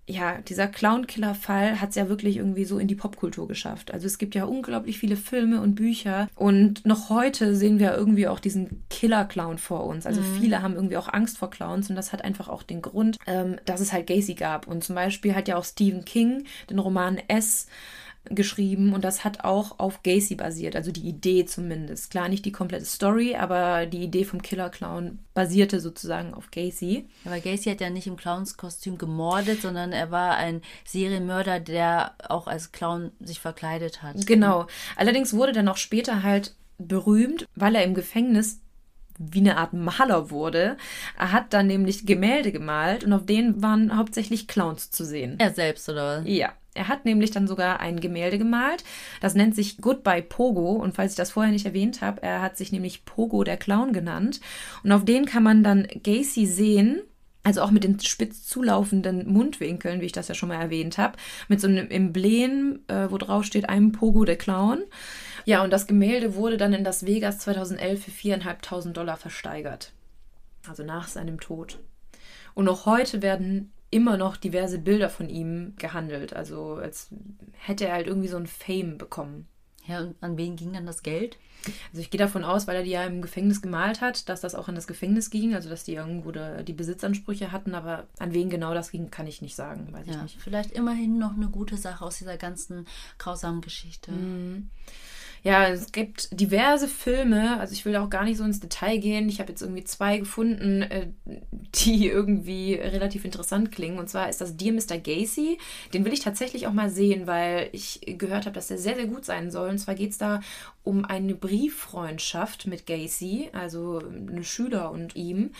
[0.09, 3.95] ja, dieser Clown-Killer-Fall hat es ja wirklich irgendwie so in die Popkultur geschafft.
[3.95, 8.27] Also es gibt ja unglaublich viele Filme und Bücher und noch heute sehen wir irgendwie
[8.27, 10.05] auch diesen Killer-Clown vor uns.
[10.05, 10.41] Also mhm.
[10.41, 13.59] viele haben irgendwie auch Angst vor Clowns und das hat einfach auch den Grund, ähm,
[13.67, 14.67] dass es halt Gacy gab.
[14.67, 17.69] Und zum Beispiel hat ja auch Stephen King den Roman S
[18.27, 22.11] geschrieben und das hat auch auf Gacy basiert, also die Idee zumindest.
[22.11, 27.09] Klar, nicht die komplette Story, aber die Idee vom Killer Clown basierte sozusagen auf Gacy.
[27.25, 32.47] Aber Gacy hat ja nicht im Clownskostüm gemordet, sondern er war ein Serienmörder, der auch
[32.47, 34.27] als Clown sich verkleidet hat.
[34.27, 34.67] Genau.
[34.97, 38.61] Allerdings wurde dann auch später halt berühmt, weil er im Gefängnis
[39.19, 40.77] wie eine Art Maler wurde.
[41.19, 45.37] Er hat dann nämlich Gemälde gemalt und auf denen waren hauptsächlich Clowns zu sehen.
[45.39, 46.29] Er selbst, oder was?
[46.29, 46.53] Ja.
[46.75, 48.83] Er hat nämlich dann sogar ein Gemälde gemalt.
[49.21, 50.73] Das nennt sich Goodbye Pogo.
[50.73, 53.93] Und falls ich das vorher nicht erwähnt habe, er hat sich nämlich Pogo der Clown
[53.93, 54.41] genannt.
[54.83, 57.03] Und auf den kann man dann Gacy sehen.
[57.45, 61.19] Also auch mit den spitz zulaufenden Mundwinkeln, wie ich das ja schon mal erwähnt habe.
[61.49, 64.85] Mit so einem Emblem, äh, wo drauf steht, einem Pogo der Clown.
[65.45, 69.93] Ja, und das Gemälde wurde dann in Las Vegas 2011 für 4.500 Dollar versteigert.
[70.69, 71.81] Also nach seinem Tod.
[72.55, 76.35] Und noch heute werden immer noch diverse Bilder von ihm gehandelt.
[76.35, 77.11] Also als
[77.53, 79.47] hätte er halt irgendwie so ein Fame bekommen.
[79.87, 81.39] Ja, und an wen ging dann das Geld?
[81.91, 84.55] Also ich gehe davon aus, weil er die ja im Gefängnis gemalt hat, dass das
[84.55, 88.49] auch an das Gefängnis ging, also dass die irgendwo die Besitzansprüche hatten, aber an wen
[88.49, 90.41] genau das ging, kann ich nicht sagen, weiß ja, ich nicht.
[90.41, 92.87] Vielleicht immerhin noch eine gute Sache aus dieser ganzen
[93.19, 94.13] grausamen Geschichte.
[94.13, 94.71] Mhm.
[95.45, 99.29] Ja, es gibt diverse Filme, also ich will auch gar nicht so ins Detail gehen.
[99.29, 101.09] Ich habe jetzt irgendwie zwei gefunden, äh,
[101.75, 103.99] die irgendwie relativ interessant klingen.
[103.99, 104.99] Und zwar ist das Dear Mr.
[104.99, 105.59] Gacy.
[105.93, 109.07] Den will ich tatsächlich auch mal sehen, weil ich gehört habe, dass der sehr, sehr
[109.07, 109.71] gut sein soll.
[109.71, 110.41] Und zwar geht es da
[110.85, 115.51] um eine Brieffreundschaft mit Gacy, also eine Schüler und ihm.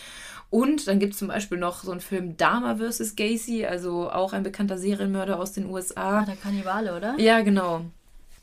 [0.49, 3.17] Und dann gibt es zum Beispiel noch so einen Film Dama vs.
[3.17, 6.21] Gacy, also auch ein bekannter Serienmörder aus den USA.
[6.21, 7.19] Ah, der Kannibale, oder?
[7.19, 7.87] Ja, genau.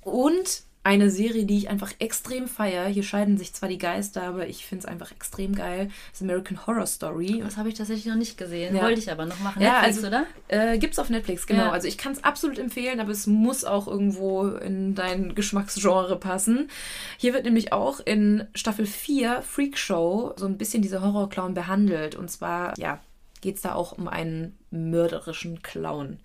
[0.02, 2.88] Und eine Serie, die ich einfach extrem feiere.
[2.88, 5.90] Hier scheiden sich zwar die Geister, aber ich finde es einfach extrem geil.
[6.12, 7.42] Das American Horror Story.
[7.44, 8.76] Das habe ich tatsächlich noch nicht gesehen.
[8.76, 8.84] Ja.
[8.84, 9.62] Wollte ich aber noch machen.
[9.62, 10.26] Ja, Netflix, also, oder?
[10.48, 11.66] Äh, gibt's auf Netflix, genau.
[11.66, 11.72] Ja.
[11.72, 16.70] Also ich kann es absolut empfehlen, aber es muss auch irgendwo in dein Geschmacksgenre passen.
[17.18, 22.16] Hier wird nämlich auch in Staffel 4 Freak Show so ein bisschen dieser Horrorclown behandelt.
[22.16, 23.00] Und zwar, ja,
[23.42, 26.20] geht es da auch um einen mörderischen Clown.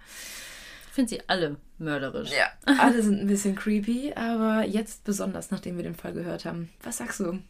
[0.95, 2.31] Ich finde sie alle mörderisch.
[2.31, 2.47] Ja,
[2.79, 6.71] alle sind ein bisschen creepy, aber jetzt besonders, nachdem wir den Fall gehört haben.
[6.85, 7.41] Was sagst du?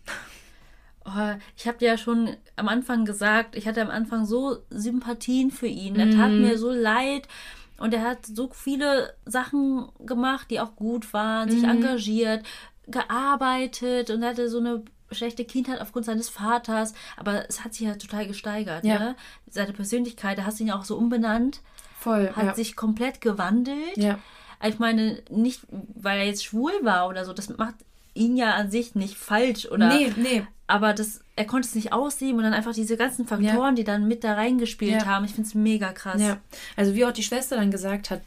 [1.04, 5.50] Oh, ich habe dir ja schon am Anfang gesagt, ich hatte am Anfang so Sympathien
[5.50, 5.96] für ihn.
[5.96, 7.28] Er tat mir so leid.
[7.76, 12.46] Und er hat so viele Sachen gemacht, die auch gut waren, sich engagiert,
[12.86, 16.94] gearbeitet und er hatte so eine schlechte Kindheit aufgrund seines Vaters.
[17.18, 18.86] Aber es hat sich ja total gesteigert.
[18.86, 18.98] Ja.
[18.98, 19.16] Ne?
[19.50, 21.60] Seine Persönlichkeit, da hast du ihn ja auch so umbenannt,
[22.04, 22.30] Voll.
[22.36, 22.54] hat ja.
[22.54, 23.96] sich komplett gewandelt.
[23.96, 24.18] ja.
[24.66, 25.60] Ich meine, nicht,
[25.94, 27.74] weil er jetzt schwul war oder so, das macht
[28.14, 29.88] ihn ja an sich nicht falsch oder.
[29.88, 30.46] Nee, nee.
[30.66, 34.08] Aber das, er konnte es nicht ausleben und dann einfach diese ganzen Faktoren, die dann
[34.08, 35.06] mit da reingespielt Ja.
[35.06, 35.26] haben.
[35.26, 36.22] Ich finde es mega krass.
[36.22, 36.38] Ja,
[36.76, 38.22] also wie auch die Schwester dann gesagt hat,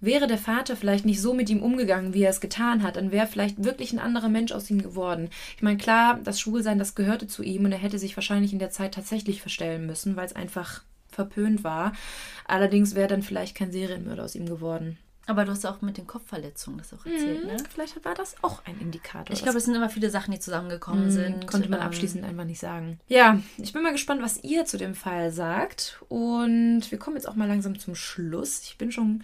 [0.00, 3.12] wäre der Vater vielleicht nicht so mit ihm umgegangen, wie er es getan hat, dann
[3.12, 5.28] wäre vielleicht wirklich ein anderer Mensch aus ihm geworden.
[5.56, 8.58] Ich meine, klar, das Schwulsein, das gehörte zu ihm und er hätte sich wahrscheinlich in
[8.58, 10.82] der Zeit tatsächlich verstellen müssen, weil es einfach
[11.12, 11.92] verpönt war.
[12.46, 14.98] Allerdings wäre dann vielleicht kein Serienmörder aus ihm geworden.
[15.26, 17.56] Aber du hast auch mit den Kopfverletzungen das auch erzählt, ne?
[17.72, 19.32] Vielleicht war das auch ein Indikator.
[19.32, 21.44] Ich glaube, es sind immer viele Sachen, die zusammengekommen sind.
[21.44, 22.98] Mhm, Konnte man Ähm, abschließend einfach nicht sagen.
[23.06, 26.02] Ja, ich bin mal gespannt, was ihr zu dem Fall sagt.
[26.08, 28.62] Und wir kommen jetzt auch mal langsam zum Schluss.
[28.64, 29.22] Ich bin schon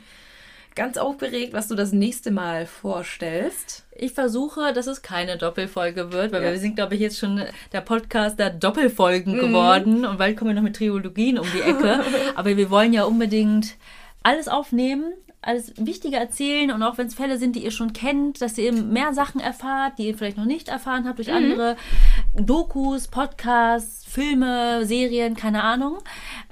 [0.77, 3.85] ganz aufgeregt, was du das nächste Mal vorstellst.
[3.93, 6.51] Ich versuche, dass es keine Doppelfolge wird, weil Ja.
[6.53, 10.55] wir sind, glaube ich, jetzt schon der Podcast der Doppelfolgen geworden und bald kommen wir
[10.55, 12.01] noch mit Triologien um die Ecke.
[12.37, 13.77] Aber wir wollen ja unbedingt
[14.27, 18.43] alles aufnehmen, alles Wichtige erzählen und auch wenn es Fälle sind, die ihr schon kennt,
[18.43, 21.77] dass ihr eben mehr Sachen erfahrt, die ihr vielleicht noch nicht erfahren habt durch andere
[22.35, 25.99] Dokus, Podcasts, Filme, Serien, keine Ahnung.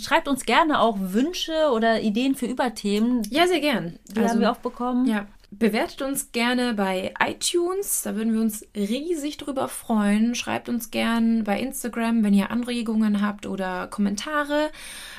[0.00, 3.22] Schreibt uns gerne auch Wünsche oder Ideen für Überthemen.
[3.30, 3.98] Ja, sehr gern.
[4.08, 5.06] Die haben wir auch bekommen.
[5.06, 5.26] Ja.
[5.58, 10.34] Bewertet uns gerne bei iTunes, da würden wir uns riesig drüber freuen.
[10.34, 14.70] Schreibt uns gern bei Instagram, wenn ihr Anregungen habt oder Kommentare.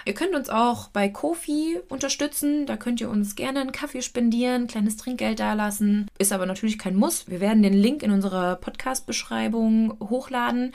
[0.05, 4.67] Ihr könnt uns auch bei Kofi unterstützen, da könnt ihr uns gerne einen Kaffee spendieren,
[4.67, 6.07] kleines Trinkgeld dalassen.
[6.17, 7.29] Ist aber natürlich kein Muss.
[7.29, 10.73] Wir werden den Link in unserer Podcast-Beschreibung hochladen.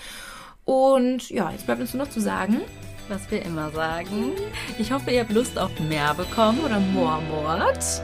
[0.65, 2.63] Und ja, jetzt bleibt uns nur noch zu sagen,
[3.09, 4.33] was wir immer sagen.
[4.79, 6.61] Ich hoffe, ihr habt Lust auf mehr bekommen.
[6.61, 8.03] oder Moormord.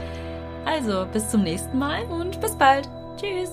[0.67, 2.89] Also bis zum nächsten Mal und bis bald.
[3.17, 3.51] Tschüss.